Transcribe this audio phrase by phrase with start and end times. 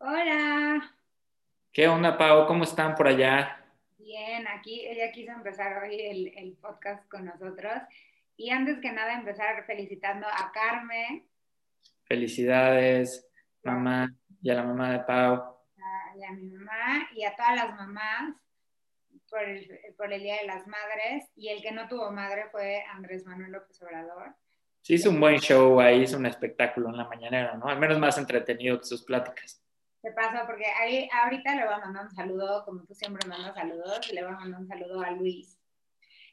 [0.00, 0.94] Hola.
[1.72, 2.46] ¿Qué onda, Pau?
[2.46, 3.64] ¿Cómo están por allá?
[3.98, 7.74] Bien, aquí ella quiso empezar hoy el, el, podcast con nosotros.
[8.36, 11.26] Y antes que nada, empezar felicitando a Carmen.
[12.04, 13.28] Felicidades,
[13.64, 15.56] mamá, y a la mamá de Pau.
[16.16, 18.36] Y a mi mamá y a todas las mamás
[19.28, 21.24] por el, por el Día de las Madres.
[21.34, 24.36] Y el que no tuvo madre fue Andrés Manuel López Obrador.
[24.80, 27.66] Sí, hizo un buen show ahí, hizo un espectáculo en la mañanera, ¿no?
[27.66, 29.60] Al menos más entretenido que sus pláticas.
[30.02, 33.54] Te paso, porque ahí, ahorita le voy a mandar un saludo, como tú siempre mandas
[33.54, 35.58] saludos, le voy a mandar un saludo a Luis,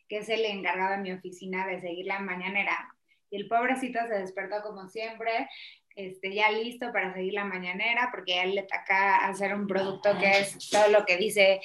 [0.07, 2.93] que es el encargado de mi oficina de seguir la mañanera.
[3.31, 5.49] Y el pobrecito se despertó como siempre,
[5.95, 10.15] este, ya listo para seguir la mañanera, porque a él le toca hacer un producto
[10.19, 11.59] que es todo lo que dice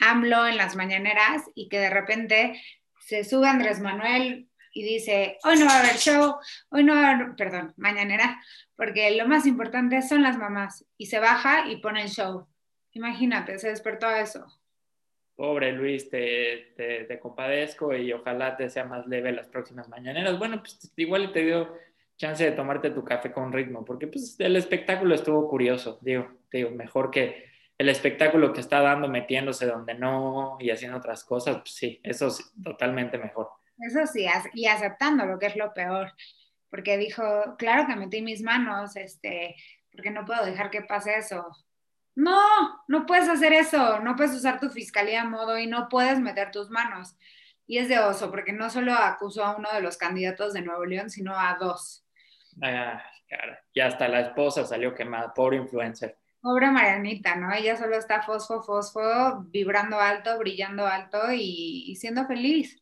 [0.00, 2.60] AMLO en las mañaneras y que de repente
[3.00, 6.36] se sube Andrés Manuel y dice, hoy no va a haber show,
[6.70, 8.40] hoy no va a haber, perdón, mañanera,
[8.76, 10.86] porque lo más importante son las mamás.
[10.96, 12.46] Y se baja y pone el show.
[12.92, 14.46] Imagínate, se despertó a eso.
[15.34, 20.38] Pobre Luis, te, te, compadezco y ojalá te sea más leve las próximas mañaneras.
[20.38, 21.72] Bueno, pues igual te dio
[22.16, 26.70] chance de tomarte tu café con ritmo, porque pues el espectáculo estuvo curioso, digo, digo,
[26.70, 31.74] mejor que el espectáculo que está dando metiéndose donde no y haciendo otras cosas, pues
[31.74, 33.48] sí, eso es totalmente mejor.
[33.82, 36.12] Eso sí, y aceptando lo que es lo peor,
[36.70, 39.56] porque dijo, claro que metí mis manos, este,
[39.90, 41.46] porque no puedo dejar que pase eso.
[42.14, 42.40] No,
[42.86, 46.52] no puedes hacer eso, no puedes usar tu fiscalía a modo y no puedes meter
[46.52, 47.16] tus manos.
[47.66, 50.84] Y es de oso, porque no solo acusó a uno de los candidatos de Nuevo
[50.84, 52.04] León, sino a dos.
[52.62, 53.64] Ah, cara.
[53.72, 56.18] Y hasta la esposa salió quemada, pobre influencer.
[56.40, 57.52] Pobre Marianita, ¿no?
[57.52, 62.81] Ella solo está fosfo, fosfo, vibrando alto, brillando alto y siendo feliz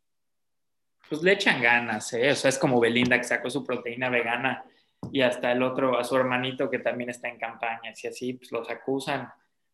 [1.10, 2.30] pues le echan ganas, ¿eh?
[2.30, 4.64] O sea, es como Belinda que sacó su proteína vegana
[5.10, 8.52] y hasta el otro, a su hermanito que también está en campaña, y así, pues
[8.52, 9.28] los acusan.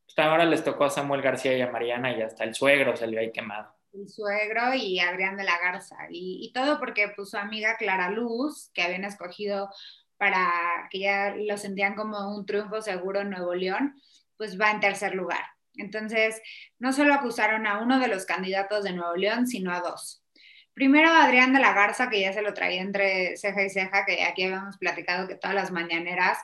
[0.07, 3.21] Pues ahora les tocó a Samuel García y a Mariana y hasta el suegro salió
[3.21, 3.71] ahí quemado.
[3.93, 5.97] El suegro y Adrián de la Garza.
[6.09, 9.69] Y, y todo porque pues, su amiga Clara Luz, que habían escogido
[10.17, 14.01] para que ya lo sentían como un triunfo seguro en Nuevo León,
[14.39, 15.45] pues va en tercer lugar.
[15.75, 16.41] Entonces,
[16.79, 20.23] no solo acusaron a uno de los candidatos de Nuevo León, sino a dos.
[20.77, 24.23] Primero Adrián de la Garza, que ya se lo traía entre ceja y ceja, que
[24.23, 26.37] aquí habíamos platicado que todas las mañaneras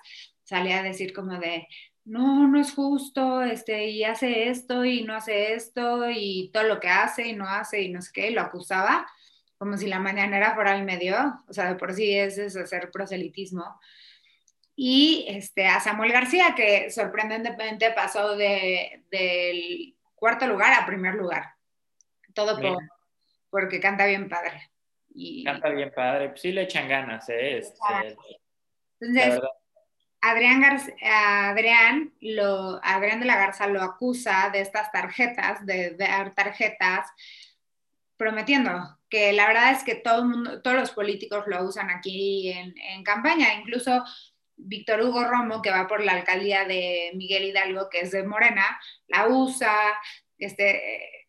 [0.43, 1.69] salía a decir como de,
[2.07, 6.81] no, no es justo, este, y hace esto y no hace esto, y todo lo
[6.81, 9.07] que hace y no hace y no sé qué, lo acusaba,
[9.59, 12.91] como si la mañanera fuera el medio, o sea, de por sí es, es hacer
[12.91, 13.79] proselitismo.
[14.75, 21.57] Y este, a Samuel García, que sorprendentemente pasó de, del cuarto lugar a primer lugar.
[22.33, 22.79] Todo por,
[23.53, 24.71] porque canta bien padre.
[25.15, 27.59] Y, canta bien padre, sí le echan ganas, ¿eh?
[27.59, 27.77] Este,
[28.99, 29.41] Entonces,
[30.23, 30.65] Adrián,
[31.03, 37.11] Adrián, lo, Adrián de la Garza lo acusa de estas tarjetas, de, dar tarjetas
[38.17, 42.73] prometiendo, que la verdad es que todo mundo, todos los políticos lo usan aquí en,
[42.79, 44.03] en campaña, incluso
[44.57, 48.81] Víctor Hugo Romo, que va por la alcaldía de Miguel Hidalgo, que es de Morena,
[49.09, 49.75] la usa,
[50.39, 51.22] este,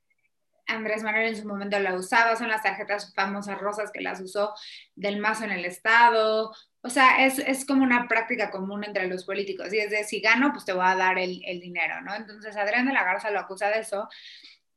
[0.68, 4.53] Andrés Manuel en su momento la usaba, son las tarjetas famosas rosas que las usó
[4.96, 6.53] del mazo en el Estado.
[6.81, 9.74] O sea, es, como una práctica común entre los políticos.
[9.74, 12.13] Y es de, si gano, pues te voy a dar el, dinero, ¿no?
[12.16, 14.07] Entonces, Adrián de la Garza lo acusa de eso.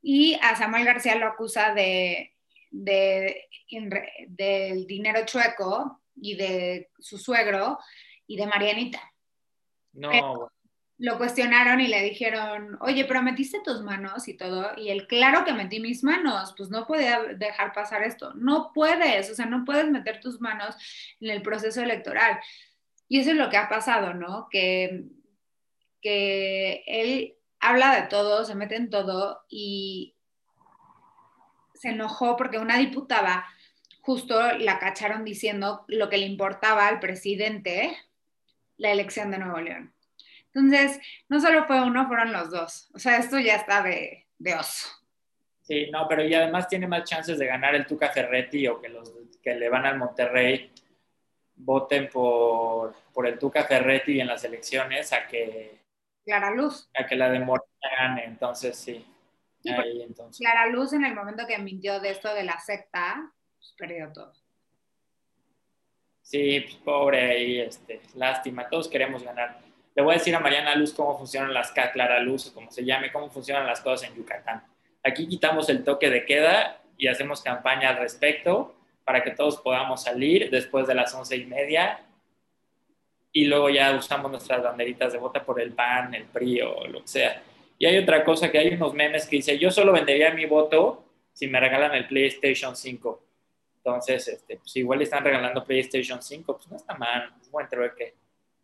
[0.03, 2.35] Y a Samuel García lo acusa de,
[2.71, 3.49] de
[4.29, 7.79] del dinero chueco y de su suegro
[8.27, 9.01] y de Marianita.
[9.93, 10.51] No
[10.99, 15.45] lo cuestionaron y le dijeron, oye, pero metiste tus manos y todo, y él, claro
[15.45, 19.65] que metí mis manos, pues no podía dejar pasar esto, no puedes, o sea, no
[19.65, 20.75] puedes meter tus manos
[21.21, 22.41] en el proceso electoral.
[23.09, 24.49] Y eso es lo que ha pasado, ¿no?
[24.51, 25.05] Que,
[26.01, 30.15] que él habla de todo, se mete en todo y
[31.75, 33.47] se enojó porque una diputada
[34.01, 37.97] justo la cacharon diciendo lo que le importaba al presidente
[38.77, 39.96] la elección de Nuevo León.
[40.57, 42.89] Entonces, no solo fue uno, fueron los dos.
[42.95, 44.89] O sea, esto ya está de, de oso.
[45.61, 48.89] Sí, no, pero y además tiene más chances de ganar el Tuca Ferretti o que
[48.89, 49.13] los
[49.43, 50.73] que le van al Monterrey
[51.57, 55.83] voten por, por el Tuca Ferretti en las elecciones a que
[56.25, 56.89] Clara Luz.
[56.99, 57.67] A que la de Morena
[57.99, 59.05] gane, entonces sí.
[59.67, 60.39] Ahí, entonces.
[60.39, 64.33] Clara Luz en el momento que mintió de esto de la secta, pues perdió todo.
[66.23, 69.66] Sí, pues pobre ahí, este, lástima, todos queremos ganar.
[69.97, 72.85] Le voy a decir a Mariana Luz cómo funcionan las Clara Luz o como se
[72.85, 74.63] llame, cómo funcionan las cosas en Yucatán.
[75.03, 80.03] Aquí quitamos el toque de queda y hacemos campaña al respecto para que todos podamos
[80.03, 82.01] salir después de las once y media
[83.33, 87.01] y luego ya usamos nuestras banderitas de vota por el PAN, el PRI o lo
[87.01, 87.43] que sea.
[87.79, 91.05] Y hay otra cosa que hay unos memes que dice, yo solo vendería mi voto
[91.33, 93.23] si me regalan el PlayStation 5.
[93.79, 98.15] Entonces, este, pues igual están regalando PlayStation 5, pues no está mal, es buen trueque.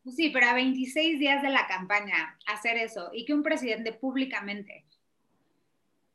[0.03, 3.93] Pues sí, pero a 26 días de la campaña hacer eso y que un presidente
[3.93, 4.85] públicamente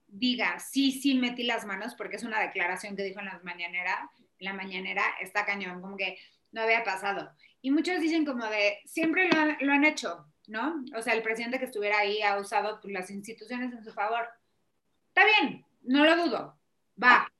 [0.07, 4.09] diga, sí, sí metí las manos, porque es una declaración que dijo en, las mañanera,
[4.39, 6.17] en la mañanera, está cañón, como que
[6.51, 7.31] no había pasado.
[7.61, 10.83] Y muchos dicen como de, siempre lo, han hecho, ¿no?
[10.95, 14.27] O sea, el presidente que estuviera ahí ha usado pues, las instituciones en su favor.
[15.09, 16.57] Está bien, no lo dudo,
[17.01, 17.31] va.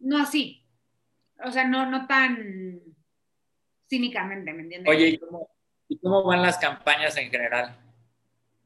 [0.00, 0.62] No así.
[1.44, 2.65] O sea, no, no tan
[3.88, 4.94] cínicamente, ¿me entiendes?
[4.94, 5.48] Oye, ¿y cómo,
[5.88, 7.76] ¿y cómo van las campañas en general?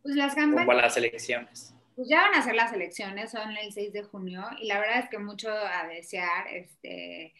[0.02, 0.66] Pues las campañas...
[0.66, 1.74] ¿Cómo van las elecciones?
[1.96, 5.00] Pues ya van a ser las elecciones, son el 6 de junio, y la verdad
[5.00, 7.34] es que mucho a desear, este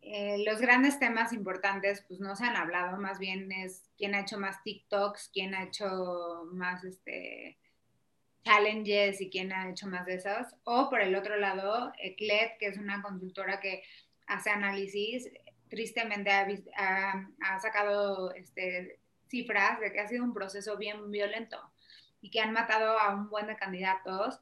[0.00, 4.20] eh, los grandes temas importantes pues no se han hablado, más bien es quién ha
[4.20, 7.58] hecho más TikToks, quién ha hecho más este,
[8.42, 10.46] challenges y quién ha hecho más de esos.
[10.64, 13.82] O por el otro lado, Eclet, que es una consultora que
[14.26, 15.30] hace análisis,
[15.68, 18.98] tristemente ha, ha, sacado este,
[19.28, 21.58] cifras de que ha sido un proceso bien violento
[22.20, 24.40] y que han matado a un buen de candidatos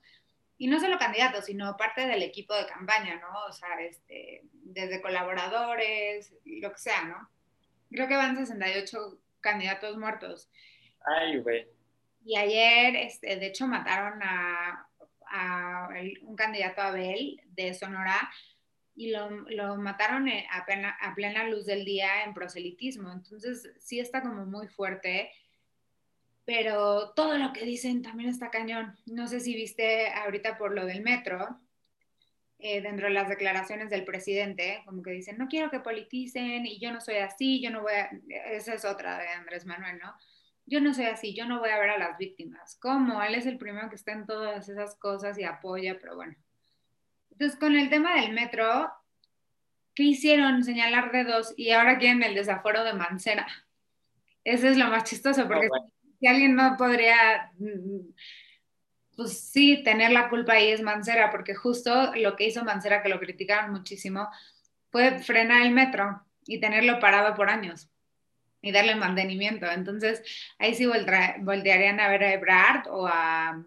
[0.58, 3.44] y no solo candidatos, sino parte del equipo de campaña, ¿no?
[3.46, 7.28] O sea, este, desde colaboradores, lo que sea, ¿no?
[7.90, 10.50] Creo que van 68 candidatos muertos.
[11.04, 11.68] Ay, güey.
[12.24, 14.88] Y ayer, este, de hecho, mataron a,
[15.28, 15.88] a
[16.22, 18.30] un candidato Abel de Sonora
[18.96, 23.12] y lo, lo mataron a plena, a plena luz del día en proselitismo.
[23.12, 25.30] Entonces, sí está como muy fuerte
[26.46, 28.96] pero todo lo que dicen también está cañón.
[29.04, 31.60] No sé si viste ahorita por lo del metro,
[32.58, 36.78] eh, dentro de las declaraciones del presidente, como que dicen, no quiero que politicen y
[36.78, 38.10] yo no soy así, yo no voy a,
[38.52, 40.14] esa es otra de Andrés Manuel, ¿no?
[40.66, 42.76] Yo no soy así, yo no voy a ver a las víctimas.
[42.80, 43.22] ¿Cómo?
[43.22, 46.36] Él es el primero que está en todas esas cosas y apoya, pero bueno.
[47.38, 48.90] Entonces, con el tema del metro,
[49.94, 50.64] ¿qué hicieron?
[50.64, 53.46] Señalar dedos y ahora quieren el desaforo de Mancera.
[54.42, 55.68] Ese es lo más chistoso, porque
[56.18, 58.08] si alguien no podría, mm,
[59.16, 63.10] pues sí, tener la culpa ahí es Mancera, porque justo lo que hizo Mancera, que
[63.10, 64.30] lo criticaron muchísimo,
[64.90, 67.90] fue frenar el metro y tenerlo parado por años
[68.62, 69.70] y darle mantenimiento.
[69.70, 70.22] Entonces,
[70.58, 73.62] ahí sí voltearían a ver a Ebrard o a,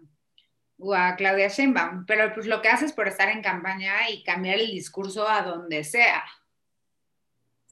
[0.80, 4.22] o a Claudia Sheinbaum, pero pues lo que hace es por estar en campaña y
[4.22, 6.24] cambiar el discurso a donde sea.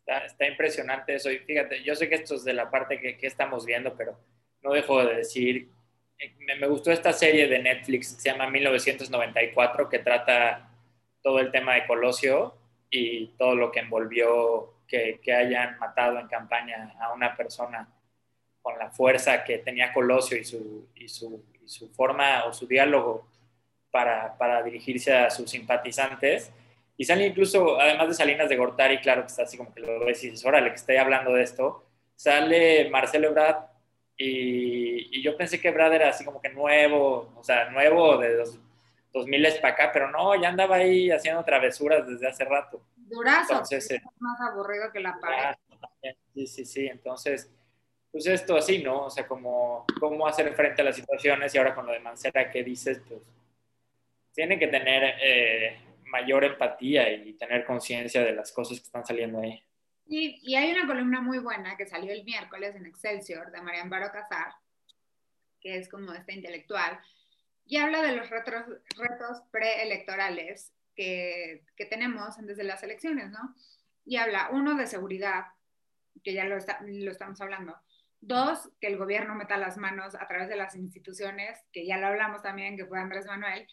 [0.07, 1.31] Está, impresionante eso.
[1.31, 4.19] Y fíjate, yo sé que esto es de la parte que, que estamos viendo, pero
[4.63, 5.69] no dejo de decir,
[6.59, 10.71] me, gustó esta serie de Netflix se llama 1994, que trata
[11.23, 12.55] todo el tema de Colosio
[12.91, 17.89] y todo lo que envolvió que, que hayan matado en campaña a una persona
[18.63, 23.27] con la fuerza que tenía Colosio y su, y su, su forma o su diálogo
[23.91, 26.51] para, para, dirigirse a sus simpatizantes.
[26.97, 30.05] Y sale incluso, además de Salinas de Gortari, claro que está así como que lo
[30.05, 31.85] ves y dices, órale, que estoy hablando de esto,
[32.17, 33.69] sale Marcelo Ebrard
[34.17, 38.59] y, yo pensé que Brad era así como que nuevo, o sea, nuevo de los
[39.13, 42.83] 2000 para acá, pero no, ya andaba ahí haciendo travesuras desde hace rato.
[42.97, 45.57] Durazo, Entonces, es más aburrido que la pared.
[46.35, 47.51] Sí, sí, sí, entonces,
[48.11, 49.07] pues esto así, ¿no?
[49.07, 52.51] O sea, como cómo hacer frente a las situaciones y ahora con lo de Mancera,
[52.51, 53.01] ¿qué dices?
[53.09, 53.21] Pues
[54.33, 59.41] tiene que tener eh, mayor empatía y tener conciencia de las cosas que están saliendo
[59.41, 59.63] ahí.
[60.07, 64.11] Y, hay una columna muy buena que salió el miércoles en Excelsior de Marian Baro
[64.11, 64.55] Casar,
[65.61, 66.99] que es como esta intelectual,
[67.67, 68.65] y habla de los retos,
[68.97, 73.55] retos preelectorales que, que tenemos antes de las elecciones, ¿no?
[74.07, 75.49] Y habla, uno, de seguridad,
[76.25, 77.77] que ya lo, lo estamos hablando.
[78.21, 82.09] Dos, que el gobierno meta las manos a través de las instituciones, que ya lo
[82.09, 83.67] hablamos también, que fue Andrés Manuel,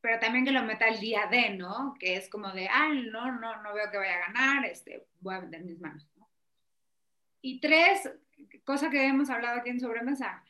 [0.00, 1.94] pero también que lo meta el día de, ¿no?
[1.98, 5.34] Que es como de, ah, no, no, no veo que vaya a ganar, este, voy
[5.34, 6.28] a vender mis manos, ¿no?
[7.40, 8.10] Y tres,
[8.64, 10.42] cosa que hemos hablado aquí en Sobremesa,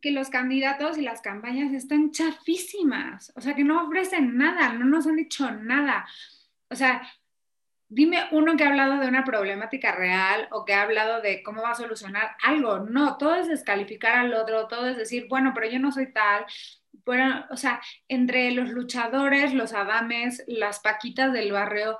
[0.00, 4.84] que los candidatos y las campañas están chafísimas, o sea, que no ofrecen nada, no
[4.84, 6.06] nos han dicho nada.
[6.68, 7.02] O sea,
[7.88, 11.62] dime uno que ha hablado de una problemática real o que ha hablado de cómo
[11.62, 12.80] va a solucionar algo.
[12.80, 16.46] No, todo es descalificar al otro, todo es decir, bueno, pero yo no soy tal,
[17.04, 21.98] bueno, o sea, entre los luchadores, los adames, las paquitas del barrio,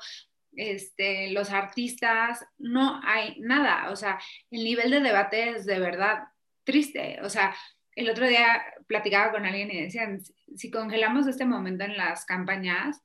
[0.57, 3.91] este, los artistas, no hay nada.
[3.91, 4.19] O sea,
[4.51, 6.25] el nivel de debate es de verdad
[6.65, 7.21] triste.
[7.23, 7.55] O sea,
[7.93, 10.23] el otro día platicaba con alguien y decían,
[10.57, 13.03] si congelamos este momento en las campañas,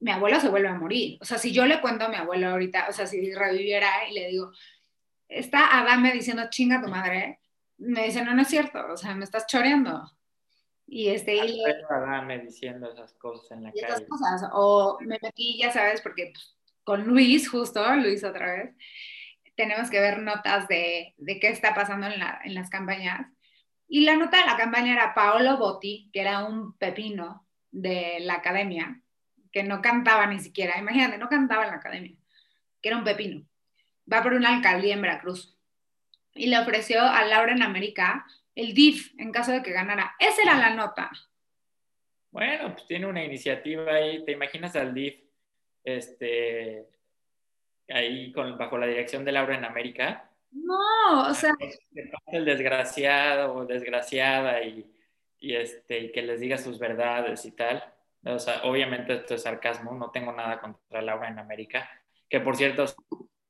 [0.00, 1.18] mi abuelo se vuelve a morir.
[1.20, 4.14] O sea, si yo le cuento a mi abuelo ahorita, o sea, si reviviera y
[4.14, 4.52] le digo,
[5.28, 7.40] está Adame diciendo chinga tu madre,
[7.78, 10.10] me dice, no, no es cierto, o sea, me estás choreando.
[10.86, 11.34] Y este.
[11.34, 13.86] Y Adame diciendo esas cosas en la calle.
[13.86, 14.50] Esas cosas.
[14.52, 18.74] O me metí, ya sabes, porque pues, con Luis, justo, Luis otra vez,
[19.54, 23.26] tenemos que ver notas de, de qué está pasando en, la, en las campañas.
[23.88, 28.34] Y la nota de la campaña era Paolo Botti, que era un pepino de la
[28.34, 29.02] academia,
[29.58, 32.16] que no cantaba ni siquiera, imagínate, no cantaba en la academia,
[32.80, 33.44] que era un pepino.
[34.10, 35.58] Va por una alcaldía en Veracruz.
[36.32, 38.24] Y le ofreció a Laura en América
[38.54, 40.14] el DIF en caso de que ganara.
[40.20, 41.10] Esa era la nota.
[42.30, 44.24] Bueno, pues tiene una iniciativa ahí.
[44.24, 45.16] ¿Te imaginas al DIF
[45.82, 46.86] este,
[47.88, 50.30] ahí con, bajo la dirección de Laura en América?
[50.52, 51.52] No, o sea.
[52.28, 54.88] El desgraciado o desgraciada y,
[55.40, 57.82] y, este, y que les diga sus verdades y tal.
[58.34, 61.88] O sea, obviamente esto es sarcasmo, no tengo nada contra Laura en América,
[62.28, 62.84] que por cierto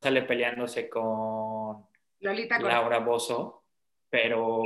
[0.00, 1.86] sale peleándose con
[2.20, 3.64] Laura Bozo,
[4.08, 4.64] pero...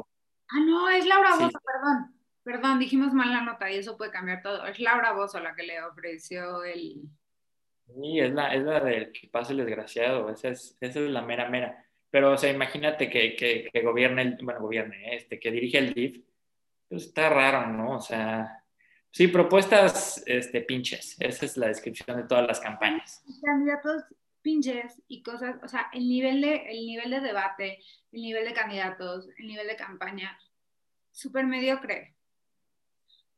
[0.49, 2.15] Ah, no, es Laura Bozo, perdón.
[2.45, 4.67] Perdón, dijimos mal la nota y eso puede cambiar todo.
[4.67, 7.03] Es Laura Bozo la que le ofreció el...
[7.87, 11.23] Sí, es la, es la del que pasa el desgraciado, esa es, esa es la
[11.23, 11.85] mera mera.
[12.11, 15.95] Pero, o sea, imagínate que, que, que gobierne, el, bueno, gobierne, este, que dirige el
[15.95, 16.25] DIF,
[16.89, 17.97] pues está raro, ¿no?
[17.97, 18.62] O sea,
[19.13, 21.17] Sí, propuestas este, pinches.
[21.21, 23.23] Esa es la descripción de todas las campañas.
[23.45, 24.05] Candidatos
[24.41, 28.55] pinches y cosas, o sea, el nivel de, el nivel de debate, el nivel de
[28.55, 30.39] candidatos, el nivel de campaña,
[31.13, 32.17] súper mediocre.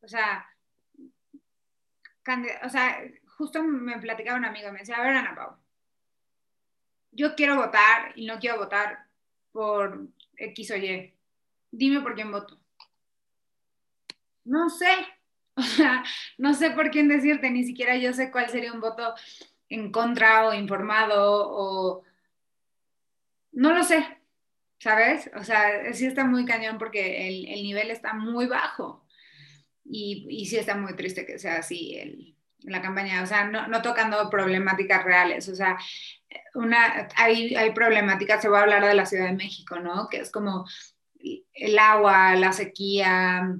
[0.00, 0.46] O sea,
[2.64, 3.02] o sea,
[3.36, 5.56] justo me platicaba un amigo, me decía, a ver, Ana Pau,
[7.10, 9.06] yo quiero votar y no quiero votar
[9.52, 11.14] por X o Y.
[11.72, 12.60] Dime por quién voto.
[14.44, 14.94] No sé,
[15.56, 16.02] O sea,
[16.36, 19.14] no sé por quién decirte, ni siquiera yo sé cuál sería un voto
[19.68, 22.02] en contra o informado o...
[23.52, 24.04] No lo sé,
[24.78, 25.30] ¿sabes?
[25.36, 29.06] O sea, sí está muy cañón porque el, nivel está muy bajo
[29.84, 32.34] y, y, sí está muy triste que sea así el,
[32.64, 35.78] la campaña, o sea, no, tocando problemáticas reales, o sea,
[36.54, 40.08] una, hay, hay problemáticas, se va a hablar de la Ciudad de México, ¿no?
[40.08, 40.66] Que es como
[41.52, 43.56] el agua, la sequía,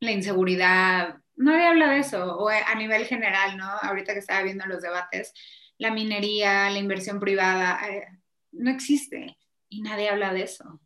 [0.00, 3.66] la inseguridad, nadie habla de eso, o a nivel general, ¿no?
[3.82, 5.32] Ahorita que estaba viendo los debates,
[5.78, 8.06] la minería, la inversión privada, eh,
[8.52, 9.36] no existe
[9.68, 10.80] y nadie habla de eso.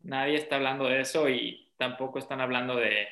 [0.00, 3.08] Nadie está hablando de eso y tampoco están hablando de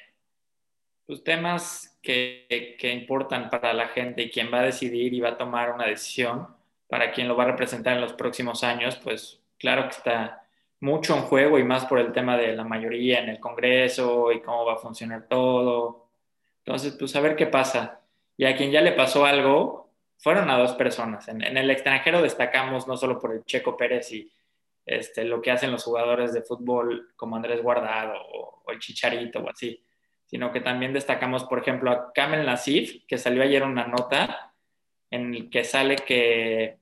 [1.06, 5.20] los pues, temas que, que importan para la gente y quien va a decidir y
[5.20, 6.48] va a tomar una decisión
[6.88, 10.39] para quien lo va a representar en los próximos años, pues claro que está
[10.80, 14.40] mucho en juego y más por el tema de la mayoría en el Congreso y
[14.40, 16.08] cómo va a funcionar todo.
[16.64, 18.00] Entonces, pues a ver qué pasa.
[18.36, 21.28] Y a quien ya le pasó algo, fueron a dos personas.
[21.28, 24.30] En, el extranjero destacamos no solo por el Checo Pérez y
[24.86, 29.50] este, lo que hacen los jugadores de fútbol como Andrés Guardado o, el Chicharito o
[29.50, 29.82] así,
[30.24, 34.54] sino que también destacamos, por ejemplo, a Kamel Nasif, que salió ayer una nota
[35.10, 36.79] en el que sale que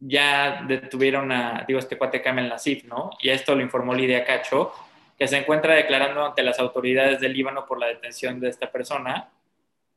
[0.00, 3.10] ya detuvieron a, digo, este cuate Kamel Nasif, ¿no?
[3.20, 4.72] Y esto lo informó Lidia Cacho,
[5.18, 9.30] que se encuentra declarando ante las autoridades del Líbano por la detención de esta persona,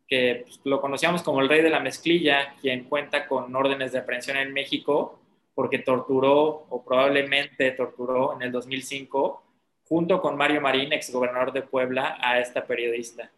[0.08, 4.00] que pues, lo conocíamos como el rey de la mezclilla, quien cuenta con órdenes de
[4.00, 5.20] aprehensión en México
[5.56, 9.44] porque torturó o probablemente torturó en el 2005
[9.86, 13.32] junto con Mario Marín, exgobernador de Puebla, a esta periodista.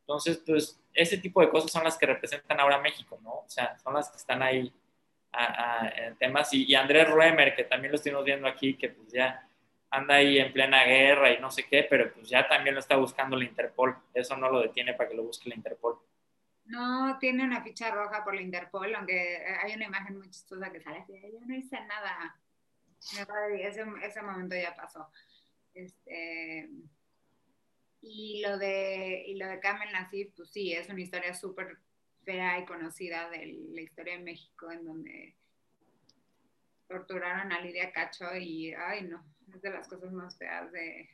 [0.00, 3.30] Entonces, pues ese tipo de cosas son las que representan ahora México, ¿no?
[3.30, 4.72] O sea, son las que están ahí
[5.32, 6.52] a, temas.
[6.52, 9.48] Y, Andrés Ruemer, que también lo estuvimos viendo aquí, que pues ya
[9.90, 12.96] anda ahí en plena guerra y no sé qué, pero pues ya también lo está
[12.96, 13.96] buscando la Interpol.
[14.12, 15.98] Eso no lo detiene para que lo busque la Interpol.
[16.64, 20.80] No tiene una ficha roja por la Interpol, aunque hay una imagen muy chistosa que
[20.80, 22.36] sale así, yo no hice nada.
[23.58, 25.08] Ese, ese momento ya pasó.
[25.72, 26.68] Este,
[28.00, 29.60] y lo de, y lo de
[29.92, 31.78] Nasif, pues sí, es una historia súper
[32.30, 35.34] y conocida de la historia de México, en donde
[36.86, 41.08] torturaron a Lidia Cacho y, ay, no, es de las cosas más feas de,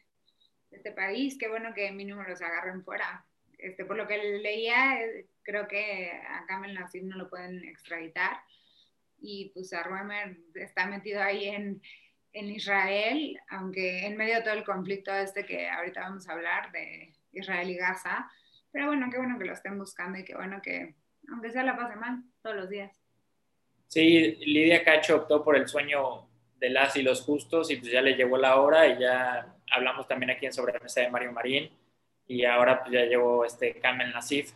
[0.70, 1.36] este país.
[1.38, 3.24] Qué bueno que mínimo los agarren fuera.
[3.58, 4.98] Este, por lo que leía,
[5.42, 8.38] creo que a Kamel Nassim no lo pueden extraditar.
[9.20, 11.80] Y pues a Ruemer está metido ahí en,
[12.32, 16.72] en Israel, aunque en medio de todo el conflicto este que ahorita vamos a hablar
[16.72, 18.28] de Israel y Gaza.
[18.72, 20.96] Pero bueno, qué bueno que lo estén buscando y qué bueno que
[21.30, 23.00] aunque sea la pase mal, todos los días.
[23.86, 26.26] Sí, Lidia Cacho optó por el sueño
[26.58, 30.08] de las y los justos y pues ya le llegó la hora y ya hablamos
[30.08, 31.70] también aquí en Sobre la Mesa de Mario Marín,
[32.26, 34.52] y ahora pues, ya llevo este Kamel Nasif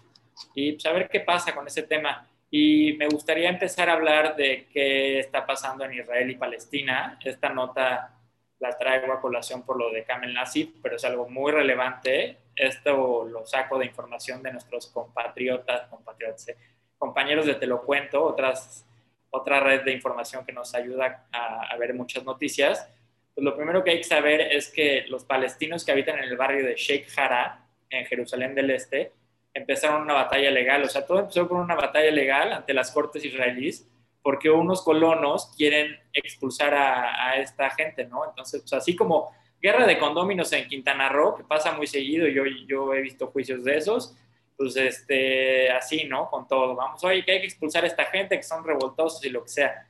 [0.55, 2.27] y pues a ver qué pasa con ese tema.
[2.51, 7.19] Y me gustaría empezar a hablar de qué está pasando en Israel y Palestina.
[7.23, 8.15] Esta nota
[8.59, 12.39] la traigo a colación por lo de Kamel Nasif, pero es algo muy relevante.
[12.59, 16.57] Esto lo saco de información de nuestros compatriotas, compatriotas, eh,
[16.97, 18.87] compañeros de Te lo cuento, otras,
[19.31, 22.88] otra red de información que nos ayuda a, a ver muchas noticias.
[23.35, 26.37] Pues lo primero que hay que saber es que los palestinos que habitan en el
[26.37, 29.12] barrio de Sheikh Jarrah, en Jerusalén del Este,
[29.55, 30.83] empezaron una batalla legal.
[30.83, 33.87] O sea, todo empezó con una batalla legal ante las cortes israelíes
[34.23, 38.29] porque unos colonos quieren expulsar a, esta gente, ¿no?
[38.29, 42.45] Entonces, pues así como guerra de condóminos en Quintana Roo, que pasa muy seguido, yo,
[42.67, 44.17] yo he visto juicios de esos,
[44.57, 46.29] pues este, así, ¿no?
[46.31, 49.31] Con todo, vamos, oye, que hay que expulsar a esta gente, que son revoltosos y
[49.31, 49.87] lo que sea.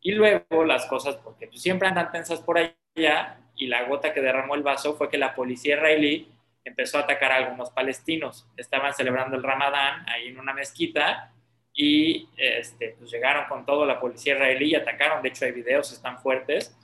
[0.00, 4.20] Y luego las cosas, porque pues, siempre andan tensas por allá, y la gota que
[4.20, 6.30] derramó el vaso fue que la policía israelí
[6.64, 8.46] empezó a atacar a algunos palestinos.
[8.56, 11.32] Estaban celebrando el Ramadán ahí en una mezquita
[11.74, 15.22] y este, pues llegaron con todo la policía israelí y atacaron.
[15.22, 16.76] De hecho, hay videos, están fuertes.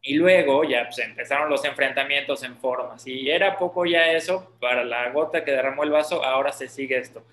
[0.00, 3.06] Y luego ya pues, empezaron los enfrentamientos en formas.
[3.06, 6.98] Y era poco ya eso, para la gota que derramó el vaso, ahora se sigue
[6.98, 7.24] esto.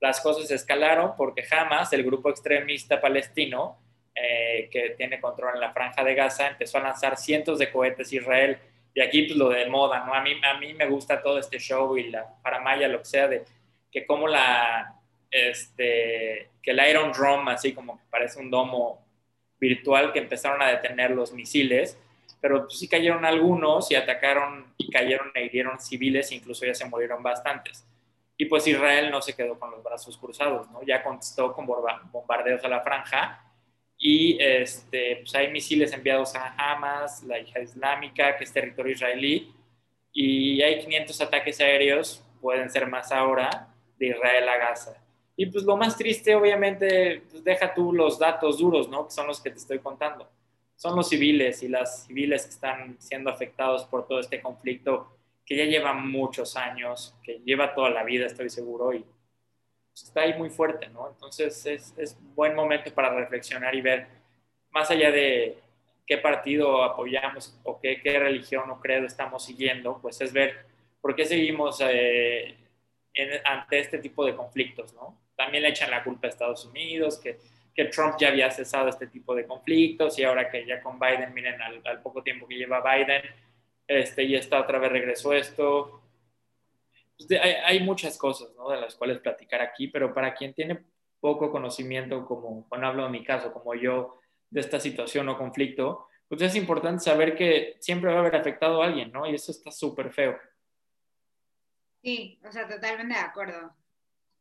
[0.00, 3.78] Las cosas escalaron porque Hamas, el grupo extremista palestino,
[4.14, 8.12] eh, que tiene control en la franja de Gaza, empezó a lanzar cientos de cohetes
[8.12, 8.58] a Israel
[8.96, 10.14] y aquí pues lo de moda, ¿no?
[10.14, 13.28] A mí, a mí me gusta todo este show y la paramaya, lo que sea,
[13.28, 13.44] de
[13.92, 14.94] que como la,
[15.30, 19.06] este, que el Iron Drum, así como que parece un domo
[19.60, 21.98] virtual, que empezaron a detener los misiles,
[22.40, 26.84] pero pues, sí cayeron algunos y atacaron y cayeron e hirieron civiles, incluso ya se
[26.84, 27.86] murieron bastantes.
[28.36, 30.82] Y pues Israel no se quedó con los brazos cruzados, ¿no?
[30.82, 31.66] Ya contestó con
[32.12, 33.42] bombardeos a la franja
[33.98, 39.54] y este, pues hay misiles enviados a Hamas, la hija islámica, que es territorio israelí,
[40.12, 45.02] y hay 500 ataques aéreos, pueden ser más ahora, de Israel a Gaza.
[45.36, 49.06] Y pues lo más triste, obviamente, pues deja tú los datos duros, ¿no?
[49.06, 50.28] Que son los que te estoy contando.
[50.76, 55.56] Son los civiles y las civiles que están siendo afectados por todo este conflicto que
[55.56, 59.04] ya lleva muchos años, que lleva toda la vida, estoy seguro, y
[59.94, 61.08] está ahí muy fuerte, ¿no?
[61.08, 64.08] Entonces es, es buen momento para reflexionar y ver,
[64.70, 65.56] más allá de
[66.06, 70.66] qué partido apoyamos o qué, qué religión o credo estamos siguiendo, pues es ver
[71.00, 72.56] por qué seguimos eh,
[73.44, 75.16] ante este tipo de conflictos, ¿no?
[75.36, 77.38] También le echan la culpa a Estados Unidos, que,
[77.76, 81.34] que, Trump ya había cesado este tipo de conflictos y ahora que ya con Biden,
[81.34, 83.22] miren, al, poco tiempo que lleva Biden,
[83.86, 86.02] este, y está otra vez regresó esto,
[87.18, 88.70] pues, hay, muchas cosas ¿no?
[88.70, 90.84] de las cuales platicar aquí, pero para quien tiene
[91.20, 96.08] poco conocimiento, como cuando hablo de mi caso, como yo, de esta situación o conflicto,
[96.28, 99.26] pues es importante saber que siempre va a haber afectado a alguien, ¿no?
[99.26, 100.36] Y eso está súper feo.
[102.02, 103.74] Sí, o sea, totalmente de acuerdo.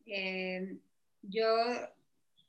[0.05, 0.77] Eh,
[1.21, 1.47] yo,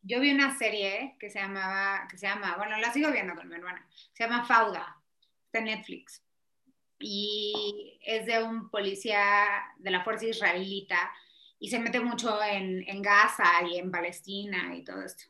[0.06, 3.48] yo vi una serie que se llamaba, que se llama, bueno, la sigo viendo con
[3.48, 4.96] mi hermana, se llama Fauda,
[5.52, 6.22] de Netflix
[6.98, 9.24] y es de un policía
[9.78, 11.12] de la fuerza israelita
[11.58, 15.24] y se mete mucho en, en, Gaza y en Palestina y todo esto.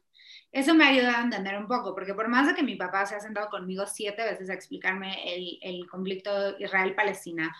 [0.53, 3.07] Eso me ha ayudado a entender un poco, porque por más de que mi papá
[3.07, 7.55] se ha sentado conmigo siete veces a explicarme el, el conflicto Israel-Palestina,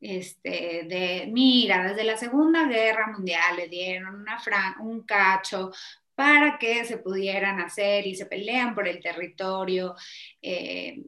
[0.00, 4.38] este, de, mira, desde la Segunda Guerra Mundial le dieron una
[4.80, 5.72] un cacho
[6.18, 9.94] para que se pudieran hacer y se pelean por el territorio.
[10.42, 11.00] Eh,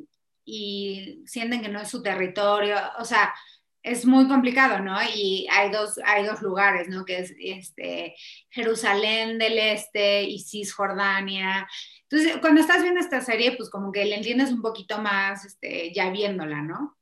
[0.45, 3.35] y sienten que no es su territorio, o sea,
[3.83, 4.97] es muy complicado, ¿no?
[5.13, 7.05] Y hay dos, hay dos lugares, ¿no?
[7.05, 8.15] Que es este,
[8.51, 11.69] Jerusalén del Este y Cisjordania.
[12.09, 15.93] Entonces, cuando estás viendo esta serie, pues como que le entiendes un poquito más, este,
[15.93, 16.97] ya viéndola, ¿no?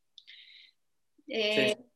[1.26, 1.87] Eh, eh,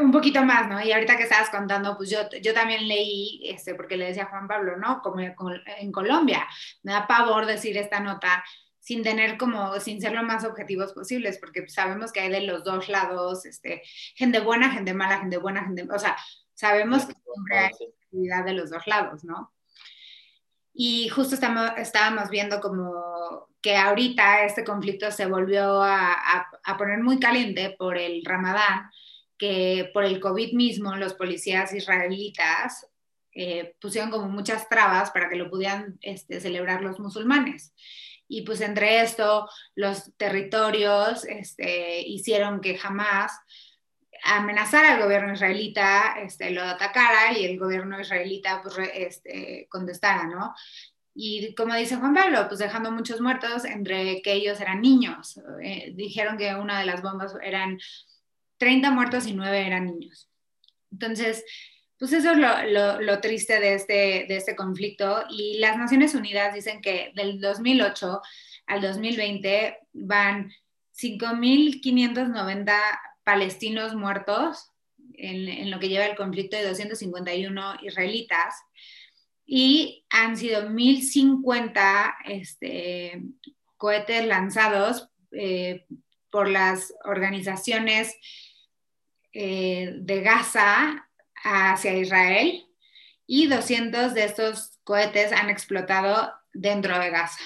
[0.00, 0.82] un poquito más, ¿no?
[0.82, 4.30] Y ahorita que estabas contando, pues yo, yo también leí, este, porque le decía a
[4.30, 5.00] Juan Pablo, ¿no?
[5.02, 6.46] Como en Colombia,
[6.82, 8.44] me da pavor decir esta nota,
[8.78, 12.64] sin tener como, sin ser lo más objetivos posibles, porque sabemos que hay de los
[12.64, 13.82] dos lados, este,
[14.14, 16.16] gente buena, gente mala, gente buena, gente, o sea,
[16.54, 17.70] sabemos que siempre hay
[18.04, 19.52] actividad de los dos lados, ¿no?
[20.72, 26.14] Y justo estamos, estábamos viendo como que ahorita este conflicto se volvió a,
[26.64, 28.90] a, poner muy caliente por el Ramadán,
[29.40, 32.86] que por el COVID mismo los policías israelitas
[33.32, 37.72] eh, pusieron como muchas trabas para que lo pudieran este, celebrar los musulmanes
[38.30, 43.32] y pues entre esto los territorios este, hicieron que jamás
[44.22, 50.54] amenazara al gobierno israelita, este, lo atacara y el gobierno israelita pues, este, contestara, ¿no?
[51.12, 55.40] Y como dice Juan Pablo, pues dejando muchos muertos, entre que ellos eran niños.
[55.60, 57.80] Eh, dijeron que una de las bombas eran
[58.60, 60.28] 30 muertos y 9 eran niños.
[60.92, 61.44] Entonces,
[61.98, 65.24] pues eso es lo, triste de este, de este conflicto.
[65.30, 68.20] Y las Naciones Unidas dicen que del 2008
[68.66, 70.52] al 2020 van
[70.94, 72.72] 5.590
[73.24, 74.70] palestinos muertos
[75.14, 78.54] en, en, lo que lleva el conflicto de 251 israelitas
[79.46, 83.22] y han sido 1.050 este,
[83.76, 85.86] cohetes lanzados eh,
[86.30, 88.14] por las organizaciones
[89.32, 91.08] eh, de Gaza
[91.42, 92.66] hacia Israel
[93.26, 97.42] y 200 de estos cohetes han explotado dentro de Gaza.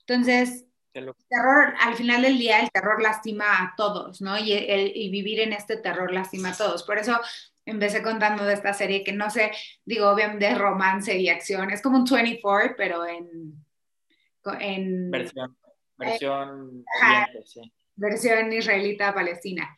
[0.00, 4.38] Entonces, el terror, al final del día, el terror lastima a todos, ¿no?
[4.38, 6.84] Y, y vivir en este terror lastima a todos.
[6.84, 7.20] Por eso
[7.66, 9.50] empecé contando de esta serie que no sé,
[9.84, 11.70] digo, obviamente de romance y acción.
[11.70, 13.64] Es como un 24, pero en...
[14.60, 15.56] en versión,
[15.96, 16.84] versión,
[17.44, 17.72] sí.
[17.96, 19.76] versión israelita-palestina.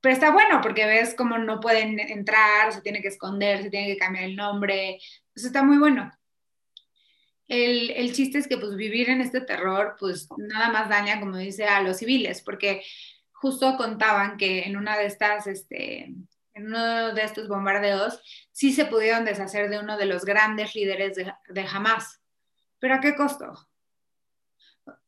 [0.00, 3.88] Pero está bueno porque ves cómo no pueden entrar, se tiene que esconder, se tiene
[3.88, 5.00] que cambiar el nombre.
[5.34, 6.10] Pues está muy bueno.
[7.48, 11.36] El, el, chiste es que pues vivir en este terror pues nada más daña, como
[11.38, 12.82] dice, a los civiles, porque
[13.32, 16.12] justo contaban que en una de estas, este,
[16.54, 18.20] en uno de estos bombardeos,
[18.52, 22.20] sí se pudieron deshacer de uno de los grandes líderes de, de Hamas.
[22.78, 23.68] ¿Pero a qué costo?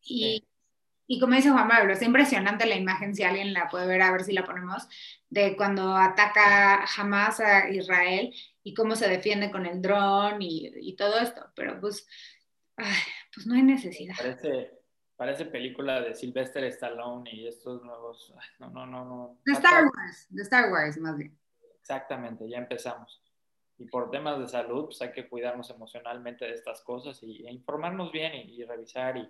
[0.02, 0.44] Y,
[1.12, 4.12] y como dice Juan Pablo, es impresionante la imagen, si alguien la puede ver, a
[4.12, 4.88] ver si la ponemos,
[5.28, 10.94] de cuando ataca Hamas a Israel y cómo se defiende con el dron y, y,
[10.94, 11.50] todo esto.
[11.56, 12.06] Pero pues,
[12.76, 12.94] ay,
[13.34, 14.14] pues no hay necesidad.
[14.16, 14.70] Parece,
[15.16, 18.32] parece película de Sylvester Stallone y estos nuevos.
[18.60, 19.40] no, no, no, no.
[19.44, 21.36] De Star Wars, de Star Wars, más bien.
[21.80, 23.20] Exactamente, ya empezamos.
[23.78, 27.50] Y por temas de salud, pues hay que cuidarnos emocionalmente de estas cosas y, e
[27.50, 29.28] informarnos bien y, revisar y,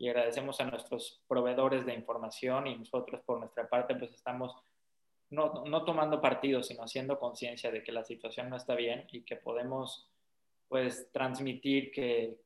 [0.00, 4.56] y, agradecemos a nuestros proveedores de información y nosotros por nuestra parte pues estamos
[5.28, 9.22] no, no tomando partido, sino haciendo conciencia de que la situación no está bien y
[9.22, 10.10] que podemos
[10.68, 12.40] pues transmitir que,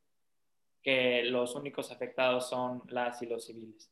[0.83, 3.91] que los únicos afectados son las y los civiles.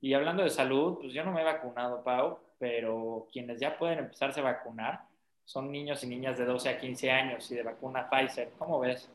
[0.00, 4.00] Y hablando de salud, pues yo no me he vacunado, Pau, pero quienes ya pueden
[4.00, 5.06] empezarse a vacunar
[5.44, 8.50] son niños y niñas de 12 a 15 años y de vacuna Pfizer.
[8.58, 9.10] ¿Cómo ves?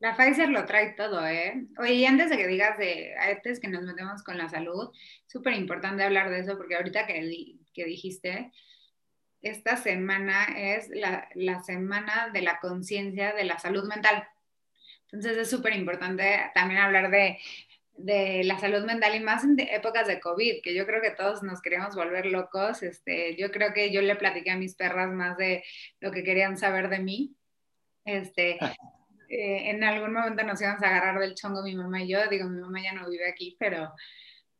[0.00, 1.66] La Pfizer lo trae todo, ¿eh?
[1.78, 4.90] Oye, antes de que digas de antes que nos metemos con la salud,
[5.26, 8.50] súper importante hablar de eso porque ahorita que, que dijiste,
[9.42, 14.26] esta semana es la, la semana de la conciencia de la salud mental.
[15.12, 17.38] Entonces es súper importante también hablar de,
[17.98, 21.42] de, la salud mental y más en épocas de COVID, que yo creo que todos
[21.42, 22.82] nos queríamos volver locos.
[22.82, 25.62] Este, yo creo que yo le platiqué a mis perras más de
[26.00, 27.36] lo que querían saber de mí.
[28.06, 28.58] Este,
[29.30, 32.18] eh, en algún momento nos íbamos a agarrar del chongo mi mamá y yo.
[32.28, 33.92] Digo, mi mamá ya no vive aquí, pero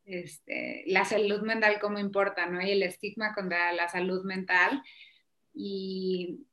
[0.05, 2.63] este, la salud mental como importa, ¿no?
[2.63, 4.81] Y el estigma contra la salud mental.
[5.53, 6.47] Y,